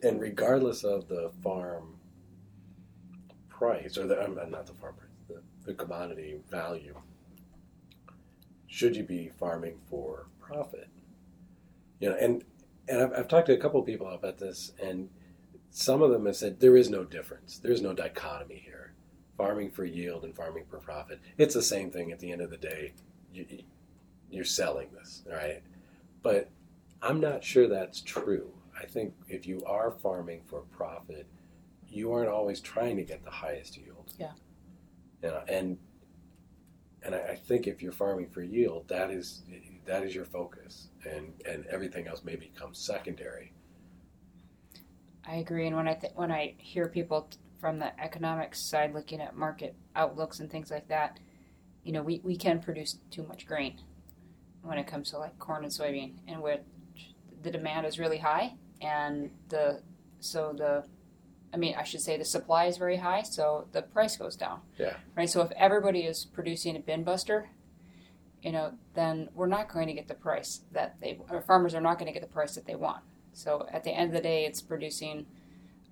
And 0.04 0.20
regardless 0.22 0.84
of 0.84 1.08
the 1.08 1.32
farm 1.44 1.96
price 3.50 3.98
or 3.98 4.06
the 4.06 4.24
um, 4.24 4.36
not 4.50 4.68
the 4.68 4.74
farm 4.74 4.96
price, 4.96 5.10
the, 5.28 5.42
the 5.66 5.74
commodity 5.74 6.40
value, 6.52 6.96
should 8.68 8.96
you 8.96 9.04
be 9.04 9.30
farming 9.40 9.80
for 9.90 10.28
profit? 10.40 10.90
You 12.00 12.10
know, 12.10 12.16
and 12.18 12.44
and 12.88 13.02
I've, 13.02 13.13
I've 13.13 13.28
talked 13.28 13.48
to 13.48 13.54
a 13.54 13.58
couple 13.58 13.80
of 13.80 13.86
people 13.86 14.08
about 14.08 14.38
this, 14.38 14.72
and 14.82 15.10
some 15.72 16.02
of 16.02 16.12
them 16.12 16.26
have 16.26 16.36
said 16.36 16.60
there 16.60 16.78
is 16.78 16.90
no 16.90 17.04
difference. 17.04 17.58
There's 17.58 17.82
no 17.82 17.94
dichotomy 17.94 18.62
here. 18.63 18.94
Farming 19.38 19.72
for 19.72 19.86
yield 19.86 20.24
and 20.24 20.36
farming 20.36 20.66
for 20.70 20.78
profit. 20.78 21.20
It's 21.38 21.54
the 21.54 21.62
same 21.62 21.92
thing 21.92 22.12
at 22.12 22.20
the 22.20 22.32
end 22.32 22.42
of 22.42 22.50
the 22.50 22.58
day. 22.58 22.94
You, 23.34 23.46
you're 24.32 24.46
selling 24.46 24.88
this, 24.94 25.24
right? 25.32 25.62
But 26.23 26.49
I'm 27.01 27.19
not 27.19 27.43
sure 27.43 27.67
that's 27.67 28.01
true. 28.01 28.51
I 28.80 28.86
think 28.86 29.13
if 29.27 29.47
you 29.47 29.63
are 29.65 29.91
farming 29.91 30.41
for 30.45 30.62
profit, 30.62 31.27
you 31.88 32.12
aren't 32.12 32.30
always 32.30 32.60
trying 32.60 32.97
to 32.97 33.03
get 33.03 33.23
the 33.23 33.32
highest 33.32 33.77
yield. 33.77 34.13
Yeah. 34.19 34.32
And 35.47 35.77
and 37.03 37.15
I, 37.15 37.19
I 37.19 37.36
think 37.36 37.67
if 37.67 37.82
you're 37.82 37.91
farming 37.91 38.30
for 38.30 38.43
yield, 38.43 38.88
that 38.88 39.10
is 39.10 39.43
that 39.86 40.03
is 40.03 40.13
your 40.13 40.25
focus, 40.25 40.89
and 41.10 41.34
and 41.45 41.65
everything 41.67 42.08
else 42.08 42.23
may 42.23 42.36
become 42.36 42.73
secondary. 42.73 43.53
I 45.25 45.36
agree. 45.36 45.67
And 45.67 45.75
when 45.75 45.88
I 45.88 45.93
th- 45.93 46.13
when 46.15 46.32
I 46.32 46.56
hear 46.58 46.88
people 46.88 47.30
from 47.60 47.80
the 47.80 47.99
economics 47.99 48.62
side 48.62 48.93
looking 48.93 49.19
at 49.21 49.36
market 49.36 49.75
outlooks 49.95 50.39
and 50.39 50.49
things 50.49 50.69
like 50.69 50.88
that, 50.89 51.19
you 51.84 51.91
know, 51.91 52.03
we, 52.03 52.21
we 52.23 52.36
can 52.36 52.60
produce 52.60 52.99
too 53.10 53.23
much 53.23 53.47
grain 53.47 53.80
when 54.67 54.77
it 54.77 54.88
comes 54.88 55.10
to 55.12 55.17
like 55.17 55.38
corn 55.39 55.63
and 55.63 55.71
soybean, 55.71 56.13
and 56.27 56.41
where 56.41 56.60
the 57.41 57.51
demand 57.51 57.86
is 57.86 57.99
really 57.99 58.17
high, 58.17 58.53
and 58.82 59.32
the 59.49 59.82
so 60.19 60.53
the 60.56 60.84
I 61.53 61.58
mean, 61.58 61.75
I 61.77 61.84
should 61.84 62.01
say 62.01 62.17
the 62.17 62.25
supply 62.25 62.65
is 62.65 62.77
very 62.77 62.97
high, 62.97 63.21
so 63.23 63.67
the 63.71 63.82
price 63.82 64.17
goes 64.17 64.36
down. 64.36 64.60
Yeah. 64.77 64.97
Right. 65.15 65.30
So 65.30 65.41
if 65.41 65.51
everybody 65.51 66.01
is 66.01 66.25
producing 66.25 66.75
a 66.75 66.80
bin 66.80 67.03
buster, 67.06 67.49
you 68.41 68.51
know, 68.51 68.73
then 68.95 69.30
we're 69.34 69.47
not 69.47 69.69
going 69.71 69.88
to 69.88 69.93
get 69.93 70.10
the 70.10 70.13
price 70.13 70.62
that 70.73 70.97
they, 70.99 71.17
or 71.30 71.41
farmers 71.41 71.73
are 71.73 71.82
not 71.82 71.97
going 71.97 72.08
to 72.08 72.12
get 72.13 72.21
the 72.27 72.32
price 72.34 72.53
that 72.56 72.65
they 72.65 72.75
want. 72.75 73.01
So 73.32 73.65
at 73.71 73.86
the 73.86 73.91
end 73.91 74.10
of 74.10 74.13
the 74.15 74.21
day, 74.21 74.45
it's 74.45 74.62
producing 74.62 75.25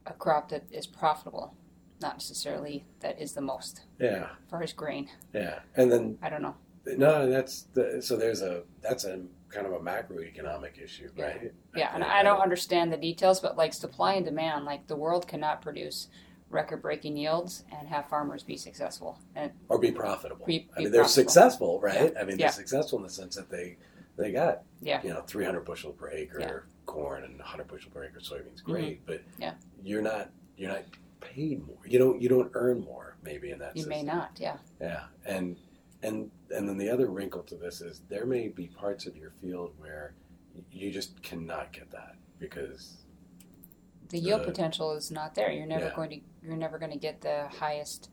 a 0.06 0.14
crop 0.14 0.50
that 0.50 0.64
is 0.72 0.86
profitable, 0.88 1.56
not 2.02 2.16
necessarily 2.16 2.86
that 3.00 3.20
is 3.20 3.32
the 3.34 3.42
most 3.42 3.86
Yeah, 3.98 4.24
as 4.44 4.50
far 4.50 4.62
as 4.62 4.74
grain. 4.74 5.10
yeah, 5.34 5.60
and 5.78 5.90
then 5.92 6.18
I 6.22 6.30
don't 6.30 6.42
know. 6.42 6.56
No, 6.86 7.30
that's 7.30 7.64
the, 7.74 8.02
so 8.02 8.16
there's 8.16 8.42
a 8.42 8.64
that's 8.82 9.06
a 9.06 9.22
kind 9.50 9.66
of 9.68 9.74
a 9.74 9.80
macroeconomic 9.80 10.82
issue, 10.84 11.10
right? 11.18 11.52
Yeah, 11.76 11.92
and 11.94 12.04
I 12.04 12.24
don't 12.24 12.42
understand 12.42 12.92
the 12.92 12.98
details, 12.98 13.40
but 13.40 13.58
like 13.58 13.74
supply 13.74 14.14
and 14.16 14.26
demand, 14.26 14.66
like 14.66 14.88
the 14.88 14.96
world 14.96 15.28
cannot 15.28 15.62
produce 15.62 16.08
record-breaking 16.50 17.18
yields 17.18 17.64
and 17.78 17.88
have 17.88 18.08
farmers 18.08 18.44
be 18.44 18.56
successful. 18.58 19.20
And 19.36 19.52
or 19.70 19.80
be 19.80 19.92
profitable. 19.92 20.46
Be- 20.46 20.68
I 20.74 20.78
be 20.78 20.84
mean, 20.86 20.92
they're 20.92 21.02
profitable. 21.02 21.30
successful, 21.32 21.80
right? 21.82 22.14
I 22.20 22.24
mean, 22.24 22.38
they're 22.38 22.52
successful 22.52 23.00
in 23.00 23.04
the 23.04 23.10
sense 23.10 23.36
that 23.36 23.50
they 23.50 23.78
they 24.18 24.32
got 24.32 24.62
Yeah. 24.82 25.02
you 25.04 25.10
know 25.10 25.22
300 25.22 25.66
bushel 25.66 25.92
per 25.92 26.10
acre 26.10 26.40
Yeah. 26.40 26.60
corn 26.86 27.24
and 27.24 27.38
100 27.40 27.68
bushel 27.68 27.92
per 27.92 28.04
acre 28.06 28.20
soybeans, 28.20 28.64
great, 28.64 29.06
but 29.06 29.22
Mm-hmm. 29.22 29.42
Yeah. 29.42 29.54
you're 29.84 30.02
not 30.02 30.30
you're 30.58 30.72
not 30.72 30.84
paid 31.20 31.66
more. 31.66 31.78
You 31.86 31.98
don't 32.00 32.22
you 32.22 32.30
don't 32.30 32.52
earn 32.54 32.82
more 32.82 33.18
maybe 33.24 33.52
in 33.52 33.60
that. 33.60 33.76
You 33.76 33.88
may 33.88 34.04
not, 34.04 34.32
yeah. 34.38 34.58
Yeah, 34.80 35.06
and 35.26 35.58
and 36.04 36.30
and 36.52 36.68
then 36.68 36.78
the 36.78 36.90
other 36.90 37.08
wrinkle 37.08 37.44
to 37.44 37.56
this 37.56 37.82
is 37.82 38.02
there 38.10 38.26
may 38.26 38.48
be 38.48 38.68
parts 38.68 39.06
of 39.06 39.16
your 39.16 39.32
field 39.42 39.74
where 39.78 40.14
you 40.72 40.92
just 40.92 41.22
cannot 41.24 41.72
get 41.74 41.90
that 41.92 42.16
because 42.40 42.98
The 44.10 44.20
yield 44.20 44.42
The- 44.42 44.46
potential 44.46 44.92
is 44.94 45.10
not 45.12 45.34
there. 45.36 45.52
You're 45.52 45.66
never 45.66 45.86
Yeah. 45.86 45.96
going 45.96 46.10
to 46.12 46.20
you're 46.44 46.56
never 46.56 46.78
going 46.78 46.92
to 46.92 46.98
get 47.00 47.22
the 47.22 47.48
highest 47.48 48.10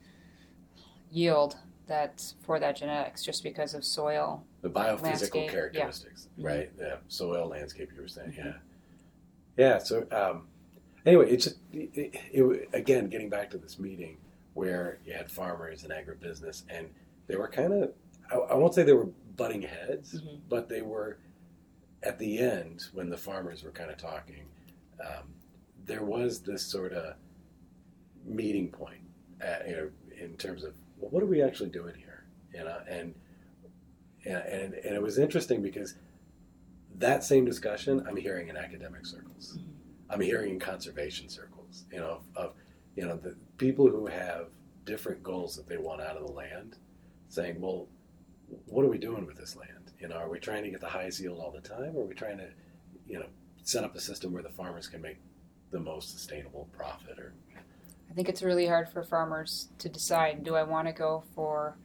yield 1.10 1.56
that's 1.86 2.34
for 2.42 2.58
that 2.58 2.76
genetics 2.76 3.22
just 3.24 3.42
because 3.42 3.74
of 3.74 3.84
soil. 3.84 4.44
the 4.62 4.70
biophysical 4.70 5.02
Landscape, 5.02 5.44
yeah. 5.46 5.50
characteristics, 5.50 6.28
Mhm. 6.38 6.44
right? 6.44 6.72
Yeah, 6.78 6.96
soil, 7.08 7.48
landscape. 7.48 7.90
You 7.94 8.00
were 8.02 8.08
saying, 8.08 8.32
yeah, 8.38 8.58
yeah. 9.56 9.78
So 9.78 10.06
um, 10.12 10.46
anyway, 11.04 11.30
it's 11.30 11.48
it, 11.48 11.58
it, 11.72 12.14
it, 12.32 12.68
again 12.72 13.08
getting 13.08 13.28
back 13.28 13.50
to 13.50 13.58
this 13.58 13.78
meeting 13.80 14.16
where 14.54 14.98
you 15.04 15.12
had 15.14 15.30
farmers 15.30 15.82
and 15.82 15.92
agribusiness, 15.92 16.62
and 16.70 16.88
they 17.26 17.34
were 17.36 17.48
kind 17.48 17.72
of 17.72 17.92
I, 18.32 18.36
I 18.36 18.54
won't 18.54 18.74
say 18.74 18.82
they 18.82 18.92
were 18.92 19.08
butting 19.36 19.62
heads, 19.62 20.20
Mhm. 20.20 20.40
but 20.48 20.68
they 20.68 20.82
were 20.82 21.18
at 22.02 22.18
the 22.18 22.38
end 22.38 22.84
when 22.92 23.08
the 23.10 23.16
farmers 23.16 23.62
were 23.62 23.70
kind 23.70 23.90
of 23.90 23.96
talking. 23.96 24.44
Um, 25.00 25.34
there 25.84 26.02
was 26.04 26.40
this 26.42 26.62
sort 26.64 26.92
of 26.92 27.16
meeting 28.24 28.70
point, 28.70 29.02
uh, 29.44 29.58
you 29.66 29.72
know, 29.76 29.90
in 30.20 30.36
terms 30.36 30.64
of 30.64 30.74
well, 30.98 31.10
what 31.10 31.22
are 31.22 31.26
we 31.26 31.42
actually 31.42 31.70
doing 31.70 31.94
here, 31.96 32.24
you 32.54 32.62
know, 32.64 32.78
and 32.88 33.14
and 34.24 34.74
and, 34.74 34.94
it 34.94 35.02
was 35.02 35.18
interesting 35.18 35.62
because 35.62 35.96
that 36.96 37.24
same 37.24 37.44
discussion 37.44 38.04
I'm 38.06 38.16
hearing 38.16 38.48
in 38.48 38.56
academic 38.56 39.04
circles, 39.06 39.58
Mhm. 39.58 39.64
I'm 40.10 40.20
hearing 40.20 40.50
in 40.52 40.60
conservation 40.60 41.28
circles, 41.28 41.84
you 41.90 41.98
know, 41.98 42.20
of, 42.36 42.36
of 42.36 42.54
you 42.94 43.04
know 43.04 43.16
the 43.16 43.34
people 43.58 43.88
who 43.88 44.06
have 44.06 44.48
different 44.84 45.22
goals 45.22 45.56
that 45.56 45.66
they 45.66 45.78
want 45.78 46.00
out 46.00 46.16
of 46.16 46.26
the 46.26 46.32
land, 46.32 46.76
saying, 47.28 47.60
well, 47.60 47.88
what 48.66 48.84
are 48.84 48.88
we 48.88 48.98
doing 48.98 49.26
with 49.26 49.36
this 49.36 49.56
land? 49.56 49.92
You 50.00 50.08
know, 50.08 50.16
are 50.16 50.28
we 50.28 50.38
trying 50.38 50.64
to 50.64 50.70
get 50.70 50.80
the 50.80 50.88
highest 50.88 51.20
yield 51.20 51.38
all 51.38 51.50
the 51.50 51.60
time, 51.60 51.96
or 51.96 52.02
are 52.02 52.06
we 52.06 52.14
trying 52.14 52.38
to, 52.38 52.48
you 53.06 53.18
know, 53.18 53.26
set 53.62 53.84
up 53.84 53.94
a 53.94 54.00
system 54.00 54.32
where 54.32 54.42
the 54.42 54.50
farmers 54.50 54.88
can 54.88 55.00
make 55.00 55.18
the 55.70 55.78
most 55.80 56.10
sustainable 56.10 56.68
profit? 56.72 57.18
Or 57.18 57.32
I 58.10 58.14
think 58.14 58.28
it's 58.28 58.42
really 58.42 58.66
hard 58.66 58.88
for 58.88 59.02
farmers 59.02 59.68
to 59.78 59.88
decide 59.88 60.44
do 60.44 60.54
I 60.54 60.64
want 60.64 60.86
to 60.86 60.92
go 60.92 61.24
for 61.34 61.78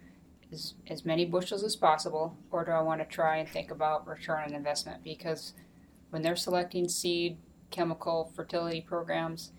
as, 0.51 0.73
as 0.87 1.05
many 1.05 1.25
bushels 1.25 1.63
as 1.63 1.75
possible 1.75 2.37
or 2.51 2.65
do 2.65 2.71
I 2.71 2.81
want 2.81 3.01
to 3.01 3.05
try 3.05 3.37
and 3.37 3.47
think 3.47 3.71
about 3.71 4.07
return 4.07 4.43
on 4.43 4.53
investment 4.53 5.03
because 5.03 5.53
when 6.09 6.21
they're 6.21 6.35
selecting 6.35 6.87
seed, 6.87 7.37
chemical, 7.71 8.31
fertility 8.35 8.81
programs, 8.81 9.51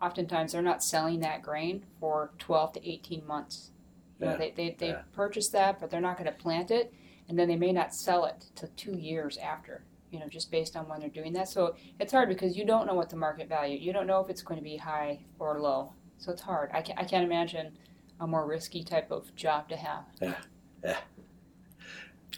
oftentimes 0.00 0.52
they're 0.52 0.62
not 0.62 0.82
selling 0.82 1.20
that 1.20 1.42
grain 1.42 1.84
for 2.00 2.32
12 2.38 2.74
to 2.74 2.88
18 2.88 3.26
months. 3.26 3.70
You 4.20 4.26
know, 4.26 4.36
they, 4.36 4.52
they, 4.56 4.76
they 4.78 4.88
yeah. 4.88 5.02
purchase 5.12 5.48
that, 5.50 5.78
but 5.80 5.90
they're 5.90 6.00
not 6.00 6.16
going 6.16 6.30
to 6.30 6.36
plant 6.36 6.70
it, 6.70 6.92
and 7.28 7.38
then 7.38 7.48
they 7.48 7.56
may 7.56 7.72
not 7.72 7.94
sell 7.94 8.24
it 8.24 8.46
till 8.54 8.68
two 8.76 8.96
years 8.96 9.38
after, 9.38 9.84
you 10.10 10.18
know, 10.18 10.28
just 10.28 10.50
based 10.50 10.76
on 10.76 10.88
when 10.88 11.00
they're 11.00 11.08
doing 11.08 11.32
that. 11.34 11.48
So 11.48 11.76
it's 12.00 12.12
hard 12.12 12.28
because 12.28 12.56
you 12.56 12.64
don't 12.64 12.86
know 12.86 12.94
what 12.94 13.10
the 13.10 13.16
market 13.16 13.48
value, 13.48 13.78
you 13.78 13.92
don't 13.92 14.06
know 14.06 14.20
if 14.20 14.28
it's 14.28 14.42
going 14.42 14.58
to 14.58 14.64
be 14.64 14.76
high 14.76 15.20
or 15.38 15.60
low. 15.60 15.92
So 16.18 16.32
it's 16.32 16.42
hard. 16.42 16.70
I 16.72 16.82
can't, 16.82 16.98
I 16.98 17.04
can't 17.04 17.24
imagine 17.24 17.78
a 18.20 18.26
more 18.26 18.46
risky 18.46 18.82
type 18.82 19.10
of 19.12 19.34
job 19.36 19.68
to 19.68 19.76
have. 19.76 20.04
Yeah, 20.20 20.34
yeah. 20.82 20.96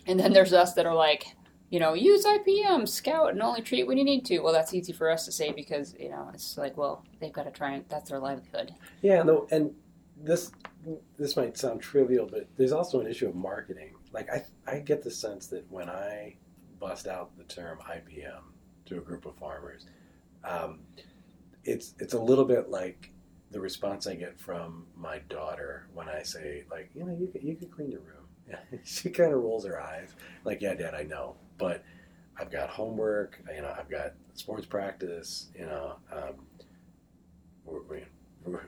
And 0.06 0.20
then 0.20 0.32
there's 0.32 0.52
us 0.52 0.74
that 0.74 0.86
are 0.86 0.94
like, 0.94 1.24
you 1.70 1.78
know, 1.78 1.94
use 1.94 2.26
IPM, 2.26 2.88
scout, 2.88 3.30
and 3.30 3.40
only 3.40 3.62
treat 3.62 3.86
when 3.86 3.96
you 3.96 4.04
need 4.04 4.24
to. 4.26 4.40
Well, 4.40 4.52
that's 4.52 4.74
easy 4.74 4.92
for 4.92 5.08
us 5.08 5.24
to 5.26 5.32
say 5.32 5.52
because, 5.52 5.94
you 5.98 6.10
know, 6.10 6.30
it's 6.34 6.58
like, 6.58 6.76
well, 6.76 7.04
they've 7.20 7.32
got 7.32 7.44
to 7.44 7.50
try 7.50 7.72
and 7.72 7.84
that's 7.88 8.10
their 8.10 8.18
livelihood. 8.18 8.74
Yeah, 9.02 9.22
no, 9.22 9.46
and 9.50 9.72
this 10.22 10.50
this 11.18 11.36
might 11.36 11.56
sound 11.56 11.80
trivial, 11.80 12.28
but 12.30 12.48
there's 12.56 12.72
also 12.72 13.00
an 13.00 13.06
issue 13.06 13.28
of 13.28 13.34
marketing. 13.34 13.94
Like 14.12 14.28
I 14.30 14.44
I 14.66 14.78
get 14.80 15.02
the 15.02 15.10
sense 15.10 15.46
that 15.48 15.70
when 15.70 15.88
I 15.88 16.36
bust 16.78 17.06
out 17.06 17.36
the 17.36 17.44
term 17.44 17.78
IPM 17.78 18.42
to 18.86 18.98
a 18.98 19.00
group 19.00 19.26
of 19.26 19.36
farmers, 19.36 19.86
um, 20.44 20.80
it's 21.64 21.94
it's 21.98 22.14
a 22.14 22.20
little 22.20 22.44
bit 22.44 22.70
like 22.70 23.10
the 23.50 23.60
response 23.60 24.06
I 24.06 24.14
get 24.14 24.38
from 24.38 24.86
my 24.96 25.18
daughter 25.28 25.88
when 25.92 26.08
I 26.08 26.22
say 26.22 26.64
like, 26.70 26.90
you 26.94 27.04
know, 27.04 27.16
you 27.18 27.26
could, 27.26 27.42
you 27.42 27.56
could 27.56 27.70
clean 27.70 27.90
your 27.90 28.00
room. 28.00 28.16
she 28.84 29.10
kind 29.10 29.32
of 29.32 29.40
rolls 29.42 29.64
her 29.64 29.80
eyes, 29.80 30.14
like, 30.44 30.60
yeah, 30.60 30.74
Dad, 30.74 30.94
I 30.94 31.02
know, 31.02 31.36
but 31.58 31.84
I've 32.38 32.50
got 32.50 32.70
homework. 32.70 33.40
You 33.54 33.62
know, 33.62 33.74
I've 33.76 33.90
got 33.90 34.14
sports 34.34 34.66
practice. 34.66 35.48
You 35.54 35.66
know, 35.66 35.96
um, 36.12 36.46
we're, 37.64 37.82
we're, 37.82 38.06
we're 38.44 38.60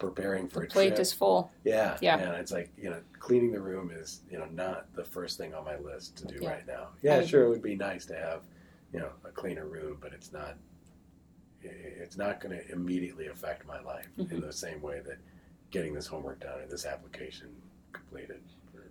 preparing 0.00 0.48
for 0.48 0.60
The 0.60 0.66
a 0.66 0.70
plate 0.70 0.88
trip. 0.88 1.00
is 1.00 1.12
full. 1.12 1.52
Yeah, 1.62 1.96
Yeah. 2.00 2.18
And 2.18 2.34
it's 2.36 2.50
like 2.50 2.70
you 2.76 2.90
know, 2.90 3.00
cleaning 3.20 3.52
the 3.52 3.60
room 3.60 3.90
is 3.92 4.22
you 4.30 4.38
know 4.38 4.46
not 4.46 4.92
the 4.94 5.04
first 5.04 5.38
thing 5.38 5.54
on 5.54 5.64
my 5.64 5.76
list 5.78 6.16
to 6.18 6.26
do 6.26 6.38
Yeah. 6.42 6.50
right 6.50 6.66
now. 6.66 6.88
Yeah, 7.02 7.16
I 7.18 7.24
sure, 7.26 7.44
it 7.44 7.48
would 7.50 7.62
be 7.62 7.76
nice 7.76 8.04
to 8.06 8.16
have 8.16 8.42
you 8.92 8.98
know 8.98 9.10
a 9.24 9.30
cleaner 9.30 9.66
room, 9.66 9.98
but 10.00 10.12
it's 10.12 10.32
not. 10.32 10.56
It's 11.62 12.16
not 12.16 12.40
going 12.40 12.58
to 12.58 12.72
immediately 12.72 13.26
affect 13.26 13.66
my 13.66 13.80
life 13.82 14.08
in 14.16 14.26
Mhm. 14.26 14.40
the 14.40 14.52
same 14.52 14.80
way 14.80 15.00
that 15.00 15.18
getting 15.70 15.92
this 15.92 16.06
homework 16.06 16.40
done 16.40 16.58
or 16.58 16.66
this 16.66 16.86
application 16.86 17.54
completed 17.92 18.40
for 18.72 18.84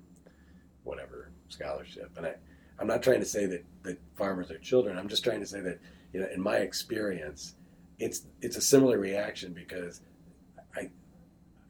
whatever 0.84 1.32
scholarship. 1.50 2.15
And 2.15 2.28
I, 2.28 2.36
I'm 2.78 2.86
not 2.86 3.02
trying 3.02 3.19
to 3.22 3.26
say 3.26 3.48
that 3.48 3.65
that 3.84 3.98
farmers 4.15 4.52
are 4.52 4.60
children. 4.60 4.98
I'm 5.00 5.08
just 5.08 5.24
trying 5.24 5.39
to 5.39 5.48
say 5.48 5.62
that 5.62 5.80
you 6.13 6.19
know, 6.19 6.28
in 6.28 6.41
my 6.41 6.58
experience, 6.58 7.56
it's 7.98 8.28
it's 8.41 8.56
a 8.56 8.62
similar 8.62 9.00
reaction 9.00 9.52
because 9.52 10.02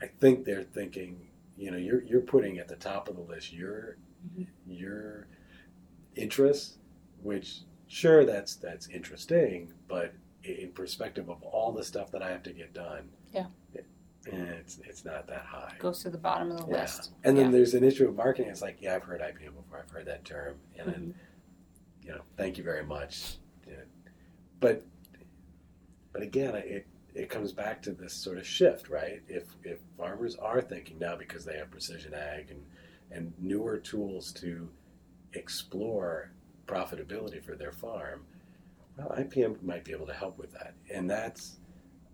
I 0.02 0.08
think 0.08 0.46
they're 0.46 0.64
thinking, 0.64 1.28
you 1.58 1.72
know, 1.72 1.78
you're 1.78 2.04
you're 2.04 2.22
putting 2.22 2.58
at 2.60 2.68
the 2.68 2.76
top 2.76 3.10
of 3.10 3.16
the 3.16 3.22
list 3.22 3.52
your 3.54 3.98
Mhm. 4.38 4.48
your 4.68 5.28
interests, 6.16 6.78
which 7.22 7.62
sure 7.88 8.26
that's 8.26 8.56
that's 8.56 8.88
interesting, 8.90 9.74
but 9.88 10.14
in 10.44 10.72
perspective 10.72 11.30
of 11.30 11.42
all 11.44 11.72
the 11.72 11.84
stuff 11.84 12.12
that 12.12 12.22
I 12.22 12.30
have 12.32 12.44
to 12.44 12.54
get 12.54 12.74
done, 12.74 13.10
Yeah. 13.34 13.48
it, 13.74 13.86
it's 14.26 14.80
it's 14.80 15.04
not 15.06 15.28
that 15.28 15.42
high. 15.46 15.72
It 15.76 15.80
Goes 15.80 16.02
to 16.04 16.10
the 16.10 16.18
bottom 16.18 16.52
of 16.52 16.58
the 16.66 16.68
Yeah. 16.72 16.82
list. 16.82 17.12
And 17.24 17.38
then 17.38 17.48
Yeah. 17.48 17.52
there's 17.52 17.74
an 17.74 17.84
issue 17.84 18.08
of 18.08 18.16
marketing. 18.16 18.50
It's 18.52 18.62
like, 18.62 18.82
yeah, 18.82 18.96
I've 18.96 19.04
heard 19.04 19.22
IPM 19.22 19.54
before. 19.56 19.80
I've 19.80 19.90
heard 19.92 20.06
that 20.06 20.24
term, 20.26 20.60
and 20.78 20.88
then 20.94 21.02
Mhm. 21.14 22.06
you 22.06 22.16
know, 22.16 22.22
thank 22.38 22.58
you 22.58 22.64
very 22.64 22.84
much. 22.86 23.38
Yeah. 23.68 23.84
But 24.60 24.84
but 26.12 26.22
again, 26.24 26.56
it 26.56 26.88
it 27.19 27.29
comes 27.29 27.51
back 27.51 27.82
to 27.82 27.91
this 27.91 28.13
sort 28.13 28.38
of 28.38 28.47
shift, 28.47 28.89
right? 28.89 29.21
If 29.27 29.43
if 29.63 29.79
farmers 29.97 30.36
are 30.36 30.62
thinking 30.62 30.97
now 30.99 31.15
because 31.17 31.43
they 31.43 31.58
have 31.58 31.69
precision 31.69 32.13
ag 32.13 32.49
and 32.49 32.63
and 33.12 33.34
newer 33.39 33.77
tools 33.77 34.32
to 34.34 34.69
explore 35.34 36.32
profitability 36.65 37.43
for 37.43 37.55
their 37.55 37.71
farm, 37.71 38.21
well, 38.97 39.10
IPM 39.17 39.62
might 39.63 39.84
be 39.84 39.91
able 39.91 40.05
to 40.08 40.13
help 40.13 40.38
with 40.38 40.51
that, 40.53 40.75
and 40.93 41.10
that's 41.10 41.58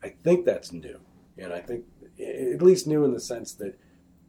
I 0.03 0.09
think 0.23 0.43
that's 0.45 0.71
new, 0.71 0.99
and 1.37 1.53
I 1.53 1.59
think 1.59 1.85
at 2.19 2.61
least 2.61 2.87
new 2.87 3.03
in 3.05 3.13
the 3.13 3.19
sense 3.19 3.53
that 3.55 3.77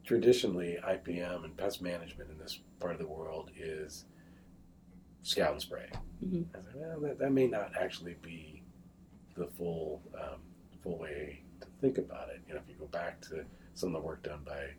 traditionally 0.05 0.77
IPM 0.87 1.43
and 1.43 1.57
pest 1.57 1.81
management 1.81 2.29
in 2.29 2.37
this 2.37 2.59
part 2.79 2.93
of 2.93 2.99
the 2.99 3.07
world 3.07 3.49
is 3.57 4.05
scout 5.23 5.53
and 5.53 5.61
spray. 5.61 5.89
Mhm. 6.23 6.45
I 6.55 6.61
said, 6.61 6.73
well, 6.75 6.99
that, 7.01 7.19
that 7.19 7.31
may 7.33 7.47
not 7.47 7.71
actually 7.77 8.15
be 8.21 8.63
the 9.35 9.47
full 9.47 10.01
um, 10.15 10.39
way 10.89 11.41
to 11.61 11.67
think 11.81 11.97
about 11.97 12.29
it. 12.29 12.41
You 12.47 12.53
know, 12.53 12.61
if 12.63 12.69
you 12.69 12.75
go 12.79 12.87
back 12.87 13.21
to 13.29 13.43
some 13.73 13.95
of 13.95 14.01
the 14.01 14.07
work 14.07 14.23
done 14.23 14.41
by 14.45 14.71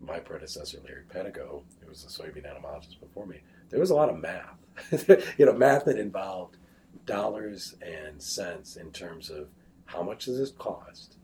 my 0.00 0.18
predecessor, 0.18 0.78
Larry 0.84 1.04
Pedigo, 1.12 1.62
who 1.80 1.88
was 1.88 2.04
a 2.04 2.08
soybean 2.08 2.48
entomologist 2.48 3.00
before 3.00 3.26
me, 3.26 3.40
there 3.70 3.80
was 3.80 3.90
a 3.90 3.94
lot 3.94 4.08
of 4.08 4.20
math. 4.20 4.58
you 5.38 5.46
know, 5.46 5.52
math 5.52 5.84
that 5.86 5.98
involved 5.98 6.56
dollars 7.04 7.74
and 7.82 8.22
cents 8.22 8.76
in 8.76 8.90
terms 8.92 9.30
of 9.30 9.48
how 9.86 10.02
much 10.02 10.26
does 10.26 10.38
this 10.38 10.52
cost 10.52 11.16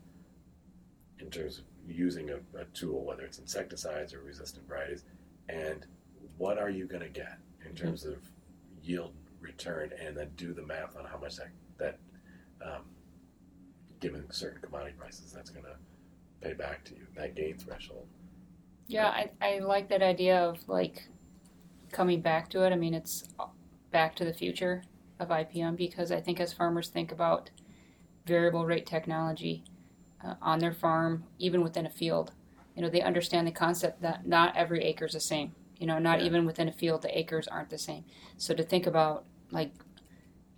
in 1.19 1.29
terms 1.29 1.59
of 1.59 1.63
using 1.87 2.31
a, 2.31 2.37
a 2.59 2.65
tool, 2.73 3.05
whether 3.05 3.23
it's 3.23 3.39
insecticides 3.39 4.13
or 4.13 4.21
resistant 4.21 4.67
varieties, 4.67 5.03
and 5.47 5.85
what 6.37 6.57
are 6.57 6.69
you 6.69 6.85
going 6.85 7.01
to 7.01 7.09
get 7.09 7.37
in 7.65 7.75
terms 7.75 8.05
of 8.05 8.17
yield 8.81 9.13
return, 9.39 9.91
and 10.03 10.17
then 10.17 10.29
do 10.35 10.53
the 10.53 10.61
math 10.61 10.97
on 10.97 11.05
how 11.05 11.17
much 11.17 11.35
that 11.37 11.49
that 11.77 11.99
um, 12.63 12.81
given 14.05 14.23
certain 14.31 14.61
commodity 14.61 14.93
prices 14.99 15.31
that's 15.33 15.49
going 15.49 15.65
to 15.65 16.47
pay 16.47 16.53
back 16.53 16.83
to 16.85 16.93
you 16.93 17.07
that 17.15 17.35
gain 17.35 17.57
threshold. 17.57 18.05
Yeah, 18.87 19.07
I, 19.07 19.31
I 19.41 19.59
like 19.59 19.89
that 19.89 20.03
idea 20.03 20.37
of 20.37 20.57
like 20.69 21.07
coming 21.91 22.21
back 22.21 22.49
to 22.51 22.63
it. 22.63 22.71
I 22.71 22.75
mean, 22.75 22.93
it's 22.93 23.23
back 23.91 24.15
to 24.17 24.25
the 24.25 24.33
future 24.33 24.83
of 25.19 25.29
IPM 25.29 25.75
because 25.75 26.11
I 26.11 26.21
think 26.21 26.39
as 26.39 26.53
farmers 26.53 26.89
think 26.89 27.11
about 27.11 27.49
variable 28.27 28.65
rate 28.65 28.85
technology 28.85 29.63
uh, 30.23 30.35
on 30.39 30.59
their 30.59 30.73
farm, 30.73 31.23
even 31.39 31.63
within 31.63 31.87
a 31.87 31.89
field, 31.89 32.31
you 32.75 32.83
know, 32.83 32.89
they 32.89 33.01
understand 33.01 33.47
the 33.47 33.51
concept 33.51 34.03
that 34.03 34.27
not 34.27 34.55
every 34.55 34.83
acre 34.83 35.05
is 35.05 35.13
the 35.13 35.19
same. 35.19 35.53
You 35.79 35.87
know, 35.87 35.97
not 35.97 36.19
Yeah. 36.19 36.27
even 36.27 36.45
within 36.45 36.67
a 36.67 36.71
field, 36.73 37.01
the 37.01 37.17
acres 37.17 37.47
aren't 37.47 37.71
the 37.71 37.79
same. 37.79 38.05
So 38.37 38.53
to 38.53 38.61
think 38.61 38.85
about 38.85 39.25
like 39.51 39.71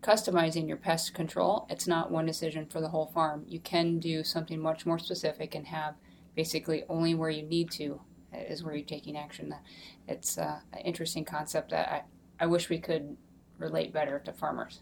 customizing 0.08 0.68
your 0.68 0.78
pest 0.78 1.14
control, 1.14 1.68
it's 1.70 1.86
not 1.88 2.10
one 2.10 2.26
decision 2.26 2.66
for 2.66 2.80
the 2.80 2.88
whole 2.88 3.08
farm. 3.08 3.44
You 3.48 3.60
can 3.60 4.00
do 4.00 4.24
something 4.24 4.60
much 4.60 4.86
more 4.86 4.98
specific 4.98 5.54
and 5.54 5.68
have 5.68 5.96
basically 6.36 6.84
only 6.88 7.14
where 7.14 7.30
you 7.30 7.44
need 7.44 7.70
to 7.72 8.00
is 8.34 8.64
where 8.64 8.76
you're 8.76 8.86
taking 8.86 9.18
action. 9.18 9.50
That 9.50 9.64
it's 10.08 10.38
uh, 10.38 10.60
an 10.72 10.80
interesting 10.80 11.26
concept 11.26 11.72
that 11.72 11.92
I, 11.92 12.44
I 12.44 12.46
wish 12.46 12.70
we 12.70 12.80
could 12.80 13.18
relate 13.58 13.92
better 13.92 14.20
to 14.20 14.32
farmers. 14.32 14.80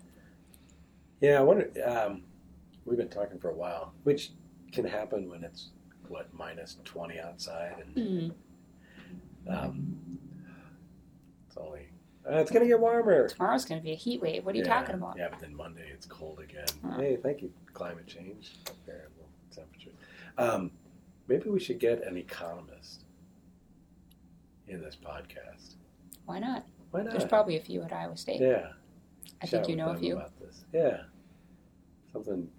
Yeah, 1.22 1.40
I 1.40 1.42
wonder. 1.42 1.72
Um, 1.86 2.24
we've 2.86 2.98
been 2.98 3.10
talking 3.10 3.40
for 3.40 3.50
a 3.50 3.56
while, 3.56 3.94
which 4.04 4.32
can 4.72 4.86
happen 4.86 5.30
when 5.30 5.44
it's 5.44 5.72
what 6.08 6.32
minus 6.34 6.78
twenty 6.84 7.20
outside, 7.20 7.84
and 7.84 8.32
Mm-hmm. 9.48 9.54
um, 9.56 9.96
it's 11.48 11.58
only 11.58 11.88
uh, 12.30 12.38
it's 12.38 12.52
gonna 12.52 12.68
get 12.68 12.80
warmer. 12.80 13.28
Tomorrow's 13.28 13.66
going 13.66 13.80
to 13.80 13.84
be 13.84 13.92
a 13.92 13.96
heat 13.96 14.22
wave. 14.22 14.46
What 14.46 14.56
are 14.56 14.58
you 14.58 14.64
yeah, 14.64 14.80
talking 14.80 14.96
about? 14.96 15.16
Yeah, 15.18 15.28
but 15.30 15.40
then 15.40 15.56
Monday 15.56 15.88
it's 15.92 16.06
cold 16.06 16.40
again. 16.40 16.66
Huh. 16.84 16.98
Hey, 16.98 17.18
thank 17.22 17.42
you, 17.42 17.52
climate 17.74 18.08
change, 18.08 18.54
variable 18.86 19.30
temperatures. 19.54 19.94
Um, 20.38 20.72
maybe 21.28 21.50
we 21.50 21.60
should 21.60 21.80
get 21.80 22.06
an 22.06 22.18
economist 22.18 23.04
in 24.68 24.82
this 24.82 24.96
podcast. 24.96 25.76
Why 26.26 26.40
not? 26.40 26.66
Why 26.92 27.04
not? 27.04 27.12
There's 27.12 27.26
probably 27.26 27.58
a 27.58 27.62
few 27.62 27.82
at 27.82 27.94
Iowa 27.94 28.18
State. 28.18 28.42
yeah. 28.42 28.72
I 29.42 29.46
chat 29.46 29.66
think 29.66 29.68
you 29.68 29.76
with 29.76 29.78
know 29.86 29.90
a 29.90 29.94
them 29.94 30.02
few. 30.02 30.16
about 30.16 30.40
this. 30.40 30.66
Yeah, 30.74 31.02
something. 32.12 32.50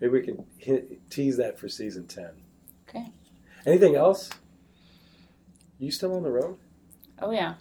Maybe 0.00 0.12
we 0.12 0.22
can 0.22 0.44
hit, 0.58 1.10
tease 1.10 1.36
that 1.38 1.58
for 1.58 1.68
season 1.68 2.06
ten. 2.06 2.30
Okay. 2.88 3.06
Anything 3.66 3.96
else? 3.96 4.30
You 5.78 5.90
still 5.90 6.14
on 6.14 6.22
the 6.22 6.30
road? 6.30 6.56
Oh 7.20 7.30
yeah, 7.30 7.54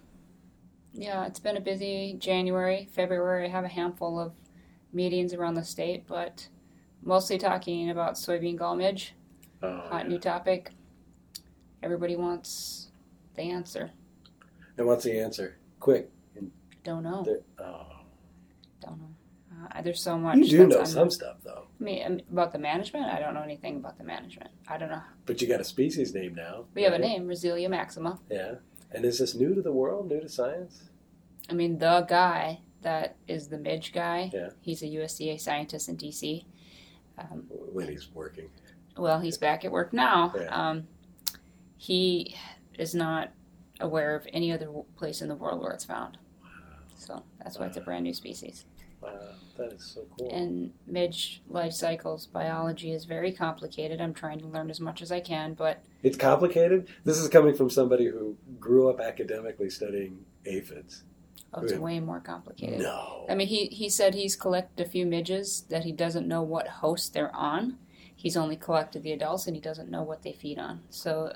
yeah. 0.93 1.25
It's 1.25 1.39
been 1.39 1.57
a 1.57 1.61
busy 1.61 2.15
January, 2.19 2.87
February. 2.93 3.45
I 3.45 3.49
have 3.49 3.65
a 3.65 3.69
handful 3.69 4.19
of 4.19 4.33
meetings 4.93 5.33
around 5.33 5.53
the 5.55 5.63
state, 5.63 6.05
but 6.07 6.47
mostly 7.03 7.37
talking 7.37 7.89
about 7.89 8.15
soybean 8.15 8.57
gall 8.57 8.75
midge. 8.75 9.13
Oh, 9.61 9.79
Hot 9.89 10.03
yeah. 10.03 10.09
new 10.09 10.19
topic. 10.19 10.71
Everybody 11.83 12.15
wants 12.15 12.91
the 13.35 13.43
answer. 13.43 13.91
And 14.77 14.87
what's 14.87 15.03
the 15.03 15.19
answer? 15.19 15.57
Quick. 15.79 16.09
Don't 16.83 17.03
know. 17.03 17.25
Oh. 17.59 17.85
Don't 18.81 18.97
know. 18.99 19.09
Uh, 19.75 19.81
there's 19.81 20.01
so 20.01 20.17
much. 20.17 20.37
You 20.37 20.45
do 20.47 20.67
know 20.67 20.79
un- 20.79 20.85
some 20.85 21.11
stuff 21.11 21.37
though, 21.43 21.67
I 21.79 21.83
mean, 21.83 22.05
um, 22.05 22.19
about 22.31 22.53
the 22.53 22.59
management. 22.59 23.07
I 23.07 23.19
don't 23.19 23.33
know 23.33 23.41
anything 23.41 23.75
about 23.75 23.97
the 23.97 24.05
management. 24.05 24.49
I 24.69 24.77
don't 24.77 24.89
know. 24.89 25.01
but 25.25 25.41
you 25.41 25.49
got 25.49 25.59
a 25.59 25.65
species 25.65 26.13
name 26.13 26.33
now. 26.35 26.63
We 26.73 26.83
have 26.83 26.93
a 26.93 26.97
name, 26.97 27.27
Resseliella 27.27 27.69
maxima. 27.69 28.17
Yeah. 28.31 28.55
And 28.91 29.05
is 29.05 29.19
this 29.19 29.35
new 29.35 29.53
to 29.53 29.61
the 29.61 29.71
world? 29.71 30.09
New 30.09 30.19
to 30.21 30.29
science? 30.29 30.83
I 31.49 31.53
mean, 31.53 31.77
the 31.79 32.05
guy 32.07 32.61
that 32.81 33.15
is 33.27 33.47
the 33.49 33.57
midge 33.57 33.91
guy. 33.93 34.31
Yeah. 34.33 34.49
He's 34.61 34.81
a 34.81 34.85
USDA 34.87 35.39
scientist 35.39 35.89
in 35.89 35.97
DC. 35.97 36.45
Um, 37.17 37.43
When 37.49 37.87
he's 37.87 38.09
working. 38.13 38.49
well, 38.97 39.19
he's 39.19 39.37
back 39.37 39.65
at 39.65 39.71
work 39.71 39.93
now. 39.93 40.33
Yeah. 40.35 40.47
Um, 40.69 40.87
he 41.77 42.35
is 42.77 42.95
not 42.95 43.31
aware 43.81 44.15
of 44.15 44.25
any 44.33 44.51
other 44.51 44.67
place 44.95 45.21
in 45.21 45.27
the 45.27 45.35
world 45.35 45.61
where 45.61 45.71
it's 45.71 45.85
found. 45.85 46.17
So 46.97 47.23
that's 47.41 47.57
why 47.57 47.65
it's 47.67 47.77
a 47.77 47.81
brand 47.81 48.03
new 48.03 48.13
species. 48.13 48.65
Wow, 49.01 49.17
that 49.57 49.71
is 49.73 49.85
so 49.85 50.05
cool. 50.17 50.29
And 50.33 50.73
midge 50.85 51.41
life 51.49 51.73
cycles 51.73 52.25
biology 52.25 52.91
is 52.91 53.05
very 53.05 53.31
complicated. 53.31 54.01
I'm 54.01 54.13
trying 54.13 54.39
to 54.39 54.47
learn 54.47 54.69
as 54.69 54.79
much 54.79 55.01
as 55.01 55.11
I 55.11 55.21
can, 55.21 55.53
but 55.53 55.81
It's 56.03 56.17
complicated. 56.17 56.87
This 57.05 57.17
is 57.17 57.29
coming 57.29 57.53
from 57.53 57.69
somebody 57.69 58.07
who 58.07 58.35
grew 58.59 58.89
up 58.89 58.99
academically 58.99 59.69
studying 59.69 60.25
aphids. 60.45 61.03
oh, 61.53 61.61
it's 61.61 61.73
way 61.73 61.99
more 61.99 62.19
complicated. 62.19 62.79
No. 62.79 63.25
I 63.29 63.35
mean, 63.35 63.47
he, 63.47 63.67
he 63.67 63.89
said 63.89 64.13
he's 64.15 64.35
collected 64.35 64.85
a 64.85 64.89
few 64.89 65.05
midges 65.05 65.61
that 65.69 65.83
he 65.85 65.91
doesn't 65.91 66.27
know 66.27 66.41
what 66.41 66.67
host 66.67 67.13
they're 67.13 67.35
on. 67.35 67.77
He's 68.15 68.35
only 68.35 68.57
collected 68.57 69.03
the 69.03 69.13
adults 69.13 69.47
and 69.47 69.55
he 69.55 69.61
doesn't 69.61 69.89
know 69.89 70.03
what 70.03 70.23
they 70.23 70.33
feed 70.33 70.59
on. 70.59 70.81
So 70.89 71.33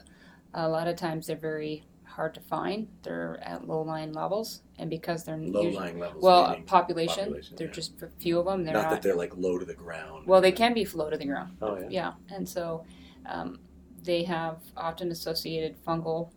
a 0.54 0.68
lot 0.68 0.88
of 0.88 0.98
times 0.98 1.28
they're 1.28 1.36
very 1.38 1.86
hard 2.16 2.34
to 2.36 2.42
find. 2.42 2.88
They're 3.02 3.40
at 3.44 3.68
low 3.68 3.82
lying 3.82 4.14
levels, 4.14 4.62
and 4.78 4.90
because 4.90 5.24
they're 5.24 5.38
Low 5.38 5.64
lying 5.64 6.00
levels. 6.00 6.24
well 6.24 6.56
population, 6.66 7.26
population, 7.26 7.56
they're 7.58 7.68
yeah. 7.68 7.74
just 7.74 8.02
a 8.02 8.08
few 8.20 8.40
of 8.40 8.46
them. 8.46 8.64
They're 8.64 8.74
not, 8.74 8.84
not. 8.84 8.90
that 8.92 9.02
they're 9.02 9.16
like 9.16 9.36
low 9.36 9.58
to 9.58 9.66
the 9.66 9.74
ground. 9.74 10.28
well, 10.28 10.40
they 10.42 10.52
can 10.52 10.74
be 10.74 10.86
low 10.86 11.10
to 11.10 11.18
the 11.18 11.26
ground. 11.26 11.58
Oh 11.62 11.80
yeah. 11.80 11.88
Yeah, 11.90 12.14
and 12.36 12.48
so 12.48 12.86
um, 13.26 13.60
they 14.04 14.24
have 14.24 14.58
often 14.78 15.12
associated 15.12 15.76
fungal 15.86 16.30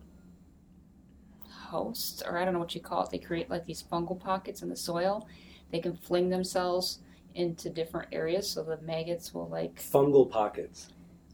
hosts, 1.51 2.23
or 2.27 2.39
I 2.39 2.45
don't 2.45 2.55
know 2.55 2.61
what 2.61 2.75
you 2.75 2.81
call 2.81 3.03
it. 3.05 3.11
They 3.11 3.19
create 3.19 3.51
like 3.51 3.67
these 3.67 3.83
fungal 3.83 4.19
pockets 4.19 4.63
in 4.63 4.69
the 4.69 4.77
soil. 4.77 5.29
They 5.71 5.81
can 5.81 5.97
fling 5.97 6.31
themselves 6.31 7.01
into 7.35 7.69
different 7.69 8.09
areas, 8.13 8.49
so 8.49 8.63
the 8.63 8.79
maggots 8.81 9.35
will 9.35 9.49
like. 9.49 9.83
Fungal 9.83 10.31
pockets. 10.31 10.89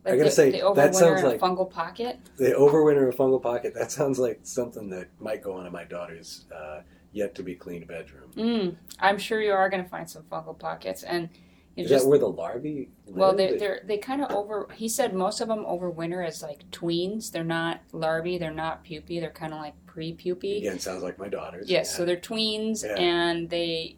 I 0.05 0.11
gotta 0.11 0.25
they, 0.25 0.31
say, 0.31 0.51
they 0.51 0.62
that 0.75 0.95
sounds 0.95 1.23
like- 1.23 1.41
fungal 1.41 1.71
pocket. 1.71 2.19
They 2.38 2.53
overwinter 2.53 3.09
a 3.09 3.17
fungal 3.17 3.41
pocket. 3.43 3.73
That 3.75 3.93
sounds 3.93 4.19
like 4.19 4.41
something 4.43 4.91
that 4.91 5.09
might 5.21 5.43
go 5.43 5.53
on 5.55 5.67
in 5.67 5.73
my 5.73 5.85
daughter's 5.85 6.45
uh, 6.55 6.81
yet 7.12 7.35
to 7.37 7.43
be 7.43 7.55
cleaned 7.55 7.87
bedroom. 7.87 8.31
Mm, 8.37 8.77
I'm 8.99 9.19
sure 9.19 9.41
you 9.41 9.53
are 9.53 9.69
going 9.71 9.83
to 9.83 9.88
find 9.88 10.09
some 10.11 10.23
fungal 10.25 10.59
pockets, 10.59 11.05
and 11.05 11.29
you 11.77 11.85
Is 11.85 11.91
just 11.91 12.05
that 12.05 12.09
where 12.11 12.19
the 12.19 12.27
larvae 12.29 12.91
live? 13.07 13.17
Well, 13.17 13.35
they 13.37 13.57
they're 13.57 13.81
they 13.87 13.97
kind 13.99 14.23
of 14.25 14.33
over. 14.33 14.69
He 14.75 14.88
said 14.88 15.15
most 15.15 15.41
of 15.41 15.49
them 15.49 15.65
overwinter 15.65 16.27
as 16.27 16.43
like 16.43 16.69
tweens. 16.71 17.31
They're 17.31 17.45
not 17.45 17.81
larvae. 17.93 18.38
They're 18.38 18.51
not 18.51 18.83
pupae. 18.85 19.21
They're 19.21 19.31
kind 19.31 19.53
of 19.53 19.61
like 19.61 19.75
pre-pupae. 19.87 20.59
Again, 20.59 20.79
sounds 20.81 21.03
like 21.03 21.19
my 21.19 21.29
daughter's. 21.29 21.71
Yes, 21.71 21.91
Yeah. 21.93 21.97
so 21.97 22.05
they're 22.05 22.17
tweens, 22.17 22.83
Yeah. 22.85 22.95
and 22.97 23.49
they 23.49 23.97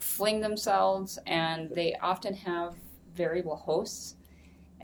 fling 0.00 0.40
themselves, 0.40 1.18
and 1.26 1.70
they 1.70 1.94
often 2.02 2.34
have 2.34 2.74
variable 3.14 3.56
hosts, 3.56 4.16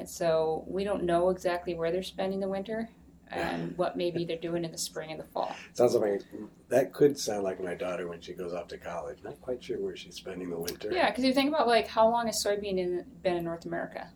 and 0.00 0.08
so 0.08 0.64
we 0.66 0.82
don't 0.82 1.04
know 1.04 1.28
exactly 1.28 1.74
where 1.74 1.92
they're 1.92 2.02
spending 2.02 2.40
the 2.40 2.48
winter 2.48 2.88
and 3.30 3.72
what 3.76 3.96
maybe 3.98 4.24
they're 4.24 4.38
doing 4.38 4.64
in 4.64 4.72
the 4.72 4.78
spring 4.78 5.10
and 5.10 5.20
the 5.20 5.24
fall. 5.24 5.54
Sounds 5.74 5.94
like 5.94 6.22
that 6.68 6.92
could 6.94 7.18
sound 7.18 7.44
like 7.44 7.62
my 7.62 7.74
daughter 7.74 8.08
when 8.08 8.20
she 8.20 8.32
goes 8.32 8.54
off 8.54 8.66
to 8.68 8.78
college. 8.78 9.18
Not 9.22 9.40
quite 9.42 9.62
sure 9.62 9.78
where 9.78 9.94
she's 9.94 10.14
spending 10.16 10.48
the 10.48 10.58
winter. 10.58 10.90
Yeah, 10.90 11.10
because 11.10 11.24
you 11.24 11.34
think 11.34 11.50
about 11.50 11.68
like 11.68 11.86
how 11.86 12.08
long 12.08 12.26
has 12.26 12.42
soybean 12.42 12.78
in, 12.78 13.04
been 13.22 13.36
in 13.36 13.44
North 13.44 13.66
America? 13.66 14.08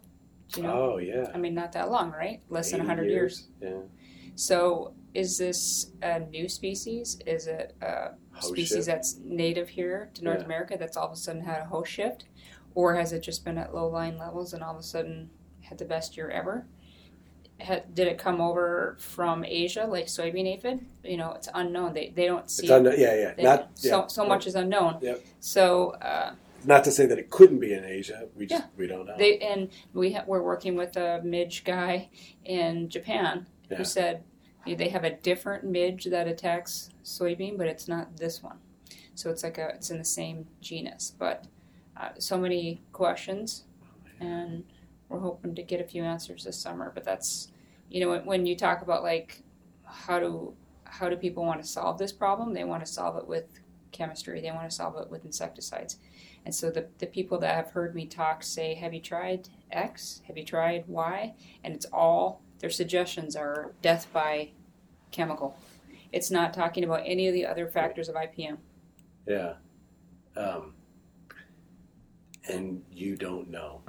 Do 0.53 0.63
you 0.63 0.67
know? 0.67 0.95
Oh 0.95 0.97
yeah. 0.99 1.31
I 1.35 1.39
mean, 1.39 1.55
not 1.55 1.73
that 1.73 1.91
long, 1.91 2.11
right? 2.13 2.41
Less 2.49 2.71
than 2.71 2.81
80 2.81 2.89
100 2.89 3.11
years. 3.11 3.49
Yeah. 3.61 3.81
So, 4.37 4.95
is 5.13 5.39
this 5.39 5.93
a 6.03 6.21
new 6.21 6.49
species? 6.49 7.19
Is 7.27 7.47
it 7.47 7.77
a 7.83 8.13
Host 8.33 8.49
species 8.49 8.69
shift. 8.79 8.87
that's 8.87 9.19
native 9.23 9.69
here 9.69 10.11
to 10.15 10.25
North 10.25 10.41
Yeah. 10.41 10.45
America 10.47 10.77
that's 10.79 10.97
all 10.97 11.07
of 11.07 11.13
a 11.13 11.17
sudden 11.17 11.43
had 11.43 11.61
a 11.61 11.67
host 11.67 11.93
shift? 11.93 12.25
Or 12.75 12.97
has 12.97 13.13
it 13.13 13.21
just 13.21 13.45
been 13.45 13.59
at 13.59 13.73
low 13.75 13.87
lying 13.89 14.19
levels 14.19 14.53
and 14.53 14.63
all 14.63 14.73
of 14.73 14.81
a 14.81 14.83
sudden 14.83 15.31
had 15.65 15.79
the 15.79 15.85
best 15.85 16.17
year 16.17 16.31
ever? 16.31 16.67
Had, 17.61 17.95
did 17.95 18.09
it 18.09 18.19
come 18.19 18.41
over 18.41 18.97
from 18.99 19.45
Asia 19.45 19.87
like 19.87 20.07
soybean 20.07 20.47
aphid? 20.55 20.85
You 21.05 21.17
know, 21.17 21.33
it's 21.33 21.49
unknown. 21.55 21.95
They, 21.95 22.13
they 22.15 22.27
don't 22.27 22.51
see 22.51 22.65
It's 22.65 22.71
unknown. 22.73 22.95
Yeah, 22.99 23.15
yeah. 23.15 23.35
they- 23.35 23.43
Not 23.45 23.71
so, 23.79 23.89
yeah, 24.01 24.07
so 24.09 24.23
yeah. 24.25 24.29
much 24.29 24.47
is 24.47 24.55
unknown. 24.57 24.99
Yep. 25.01 25.25
So, 25.39 25.91
uh, 25.93 26.35
Not 26.65 26.83
to 26.85 26.91
say 26.91 27.07
that 27.07 27.19
it 27.19 27.31
couldn't 27.31 27.61
be 27.61 27.73
in 27.73 27.85
Asia. 27.85 28.27
We 28.35 28.47
just 28.47 28.65
we 28.77 28.87
don't 28.89 29.07
know. 29.07 29.15
They 29.17 29.39
and 29.39 29.69
we 29.93 30.13
ha- 30.15 30.25
we're 30.27 30.43
working 30.43 30.75
with 30.77 30.97
a 30.97 31.21
midge 31.23 31.63
guy 31.65 32.09
in 32.45 32.89
Japan 32.89 33.47
Yeah. 33.71 33.77
who 33.79 33.85
said 33.85 34.25
they 34.67 34.89
have 34.89 35.05
a 35.05 35.11
different 35.11 35.63
midge 35.65 36.07
that 36.07 36.27
attacks 36.27 36.89
soybean, 37.05 37.57
but 37.57 37.67
it's 37.69 37.87
not 37.87 38.17
this 38.17 38.43
one. 38.43 38.59
So 39.15 39.31
it's 39.31 39.45
like 39.45 39.59
a 39.59 39.69
it's 39.77 39.91
in 39.91 39.99
the 39.99 40.05
same 40.05 40.47
genus, 40.61 41.13
but 41.17 41.45
uh, 41.97 42.09
so 42.19 42.37
many 42.37 42.83
questions, 42.93 43.63
and 44.19 44.65
we're 45.15 45.21
hoping 45.21 45.55
to 45.55 45.63
get 45.63 45.81
a 45.81 45.85
few 45.85 46.03
answers 46.03 46.45
this 46.45 46.59
summer. 46.59 46.91
But 46.95 47.05
that's 47.05 47.49
you 47.91 48.01
know 48.01 48.19
when, 48.19 48.47
you 48.47 48.57
talk 48.57 48.83
about 48.83 49.03
like 49.03 49.43
how 49.85 50.19
do 50.19 50.55
how 50.85 51.09
do 51.09 51.17
people 51.17 51.45
want 51.45 51.63
to 51.63 51.69
solve 51.69 51.99
this 51.99 52.13
problem? 52.13 52.53
They 52.53 52.65
want 52.65 52.85
to 52.85 52.91
solve 52.91 53.17
it 53.17 53.27
with 53.27 53.47
chemistry. 53.93 54.41
They 54.41 54.51
want 54.51 54.69
to 54.69 54.75
solve 54.75 54.97
it 54.97 55.11
with 55.11 55.25
insecticides. 55.25 55.99
And 56.45 56.55
so 56.55 56.71
the, 56.71 56.89
the 56.99 57.07
people 57.07 57.39
that 57.39 57.55
have 57.55 57.71
heard 57.71 57.95
me 57.95 58.07
talk 58.07 58.43
say, 58.43 58.75
Have 58.75 58.93
you 58.93 59.01
tried 59.01 59.49
X? 59.71 60.21
Have 60.27 60.37
you 60.37 60.45
tried 60.45 60.85
Y? 60.87 61.35
And 61.63 61.75
it's 61.75 61.87
all, 61.87 62.43
their 62.59 62.71
suggestions 62.71 63.35
are 63.35 63.73
death 63.81 64.07
by 64.13 64.51
chemical. 65.11 65.57
It's 66.13 66.31
not 66.31 66.53
talking 66.53 66.85
about 66.85 67.03
any 67.05 67.27
of 67.29 67.35
the 67.35 67.47
other 67.47 67.67
factors 67.67 68.09
of 68.09 68.15
IPM. 68.15 68.59
Yeah. 69.27 69.55
Um, 70.37 70.75
and 72.49 72.83
you 72.93 73.17
don't 73.17 73.49
know. 73.51 73.81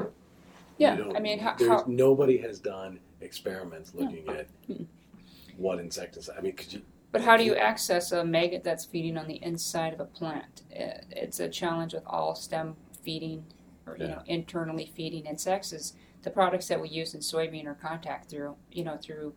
Yeah, 0.78 1.02
I 1.16 1.20
mean, 1.20 1.40
how, 1.40 1.56
there's, 1.58 1.70
how 1.70 1.84
nobody 1.88 2.38
has 2.40 2.60
done 2.60 3.00
experiments 3.22 3.94
looking 3.94 4.28
at 4.30 4.48
Mm-mm. 4.70 4.86
what 5.58 5.80
insecticide. 5.80 6.36
I 6.38 6.42
mean, 6.42 6.54
could 6.54 6.74
you? 6.74 6.82
but 7.12 7.22
how 7.22 7.38
do 7.38 7.44
you 7.44 7.56
access 7.56 8.12
a 8.12 8.26
maggot 8.26 8.64
that's 8.64 8.84
feeding 8.84 9.18
on 9.18 9.28
the 9.28 9.42
inside 9.42 9.94
of 9.94 10.00
a 10.02 10.06
plant? 10.06 10.64
It's 10.70 11.40
a 11.40 11.48
challenge 11.50 11.94
with 11.94 12.04
all 12.06 12.36
stem 12.36 12.76
feeding 13.04 13.46
or 13.88 13.96
you 13.98 14.06
Yeah. 14.06 14.16
know 14.16 14.22
internally 14.28 14.92
feeding 14.96 15.26
insects. 15.26 15.72
Is 15.72 15.94
the 16.24 16.30
products 16.32 16.68
that 16.68 16.82
we 16.82 16.90
use 16.90 17.14
in 17.14 17.22
soybean 17.22 17.66
or 17.68 17.76
contact 17.76 18.30
through 18.30 18.56
you 18.72 18.84
know 18.84 18.98
through 18.98 19.34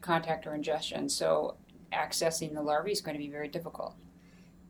contact 0.00 0.46
or 0.46 0.54
ingestion. 0.54 1.08
So 1.08 1.56
accessing 1.92 2.52
the 2.54 2.62
larvae 2.62 2.92
is 2.92 3.00
going 3.00 3.16
to 3.16 3.22
be 3.22 3.30
very 3.30 3.48
difficult. 3.48 3.94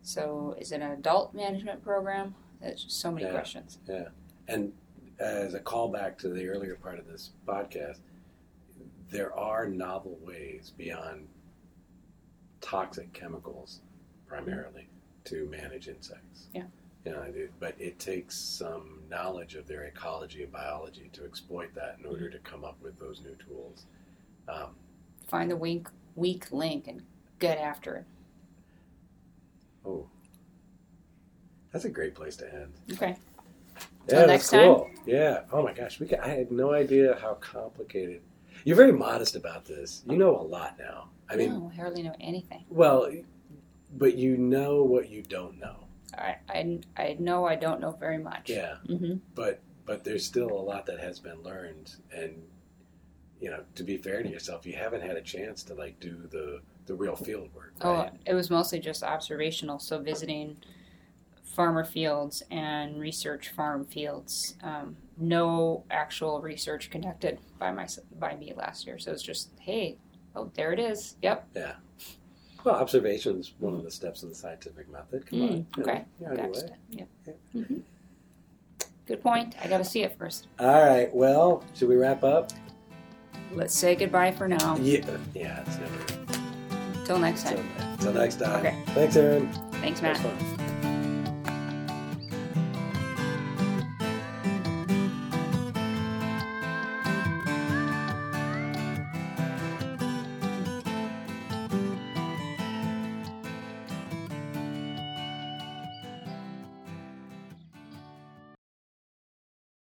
So 0.02 0.54
is 0.58 0.70
it 0.72 0.80
an 0.80 0.92
adult 0.92 1.34
management 1.34 1.82
program? 1.82 2.34
That's 2.61 2.84
so 2.88 3.11
many 3.11 3.26
Yeah. 3.26 3.32
questions. 3.32 3.78
Yeah, 3.88 4.08
and 4.46 4.72
as 5.18 5.54
a 5.54 5.61
callback 5.61 6.18
to 6.18 6.28
the 6.28 6.48
earlier 6.48 6.76
part 6.76 6.98
of 6.98 7.07
this 7.07 7.31
podcast, 7.46 7.98
there 9.11 9.35
are 9.37 9.66
novel 9.66 10.18
ways 10.22 10.72
beyond 10.76 11.26
toxic 12.61 13.12
chemicals, 13.12 13.81
primarily, 14.26 14.88
to 15.24 15.46
manage 15.46 15.88
insects. 15.88 16.46
Yeah. 16.54 16.64
You 17.04 17.12
know, 17.12 17.24
but 17.59 17.74
it 17.78 17.98
takes 17.98 18.37
some 18.37 19.00
knowledge 19.09 19.54
of 19.54 19.66
their 19.66 19.85
ecology 19.85 20.42
and 20.42 20.52
biology 20.52 21.09
to 21.14 21.24
exploit 21.24 21.74
that 21.74 21.96
in 21.98 22.07
order 22.07 22.28
to 22.28 22.38
come 22.40 22.64
up 22.64 22.76
with 22.83 22.98
those 22.98 23.20
new 23.22 23.37
tools. 23.46 23.87
Um, 24.48 24.74
Find 25.26 25.50
the 25.50 25.57
weak 25.57 25.87
weak 26.16 26.50
link 26.52 26.88
and 26.88 27.02
get 27.38 27.59
after 27.59 27.96
it. 27.96 28.04
oh, 29.87 30.07
that's 31.72 31.85
a 31.85 31.90
great 31.90 32.14
place 32.14 32.37
to 32.37 32.52
end. 32.52 32.72
Okay. 32.92 33.16
Yeah, 34.09 34.18
Till 34.18 34.27
that's 34.27 34.29
next 34.29 34.51
time? 34.51 34.75
cool. 34.75 34.90
Yeah. 35.07 35.40
Oh 35.53 35.62
my 35.62 35.73
gosh, 35.73 36.01
we 36.01 36.07
got, 36.07 36.21
I 36.21 36.29
had 36.29 36.51
no 36.51 36.73
idea 36.73 37.18
how 37.21 37.35
complicated. 37.35 38.23
You're 38.64 38.77
very 38.77 38.92
modest 38.92 39.37
about 39.37 39.64
this. 39.64 40.03
You 40.07 40.16
know 40.16 40.37
a 40.38 40.42
lot 40.42 40.77
now. 40.79 41.11
I 41.31 41.37
mean, 41.37 41.51
no, 41.51 41.71
I 41.73 41.77
hardly 41.77 42.03
know 42.03 42.14
anything. 42.21 42.64
well, 42.71 43.11
but 43.97 44.16
you 44.16 44.37
know 44.37 44.83
what 44.83 45.09
you 45.11 45.23
don't 45.23 45.59
know. 45.59 45.77
I, 46.16 46.37
I, 46.49 46.79
I 46.97 47.16
know 47.18 47.44
I 47.44 47.55
don't 47.55 47.81
know 47.81 47.92
very 47.92 48.18
much. 48.18 48.51
Yeah. 48.51 48.77
hmm 48.87 49.16
But 49.35 49.61
but 49.87 50.05
there's 50.05 50.25
still 50.25 50.51
a 50.51 50.61
lot 50.61 50.87
that 50.87 50.99
has 51.01 51.18
been 51.21 51.42
learned, 51.42 51.94
and 52.14 52.42
you 53.40 53.51
know, 53.51 53.62
to 53.77 53.85
be 53.85 53.97
fair 53.97 54.23
to 54.23 54.29
yourself, 54.29 54.66
you 54.66 54.75
haven't 54.75 55.03
had 55.03 55.16
a 55.16 55.23
chance 55.23 55.62
to 55.64 55.75
like 55.75 56.01
do 56.01 56.16
the 56.31 56.61
the 56.87 56.94
real 56.94 57.14
field 57.16 57.51
work. 57.55 57.75
Oh, 57.83 58.09
it 58.27 58.35
was 58.35 58.51
mostly 58.51 58.81
just 58.81 59.03
observational. 59.03 59.79
So 59.79 59.99
visiting 59.99 60.57
farmer 61.59 61.85
fields 61.85 62.44
and 62.53 63.01
research 63.01 63.49
farm 63.49 63.85
fields. 63.85 64.55
Um, 64.62 64.94
no 65.16 65.83
actual 65.90 66.40
research 66.40 66.88
conducted 66.88 67.40
by 67.59 67.73
my 67.73 67.88
by 68.21 68.37
me 68.37 68.55
last 68.57 68.87
year. 68.87 68.97
So 69.01 69.11
it's 69.11 69.25
just, 69.25 69.51
hey, 69.59 69.97
oh, 70.37 70.53
there 70.55 70.73
it 70.73 70.79
is. 70.79 71.16
Yep. 71.21 71.49
Yeah. 71.57 71.73
Well, 72.62 72.77
observation's 72.77 73.55
one 73.59 73.75
of 73.75 73.83
the 73.83 73.90
steps 73.90 74.23
of 74.23 74.29
the 74.29 74.37
scientific 74.37 74.88
method. 74.88 75.27
Come 75.27 75.42
on. 75.42 75.49
Mm, 75.49 75.77
know, 75.79 75.83
okay. 75.83 76.05
you're 76.21 76.37
Gotcha. 76.37 76.68
Yep. 76.90 77.09
Yeah. 77.27 77.33
hmm 77.53 77.81
Good 79.07 79.21
point. 79.21 79.57
I 79.61 79.66
got 79.66 79.79
to 79.79 79.85
see 79.85 80.05
it 80.05 80.16
first. 80.16 80.47
All 80.61 80.87
right. 80.87 81.12
Well, 81.12 81.64
should 81.75 81.88
we 81.88 81.97
wrap 81.97 82.23
up? 82.23 82.53
Let's 83.53 83.77
say 83.77 83.97
goodbye 83.97 84.31
for 84.31 84.47
now. 84.47 84.77
Yeah. 84.77 85.05
Yeah. 85.35 85.64
It's 85.66 85.79
never. 85.79 87.05
Till 87.05 87.18
next 87.18 87.47
time. 87.47 87.68
Until 87.81 88.12
next 88.12 88.37
time. 88.37 88.61
Okay. 88.64 88.77
Thanks, 88.94 89.16
Erin. 89.16 89.53
Thanks, 89.73 90.01
Matt. 90.03 90.97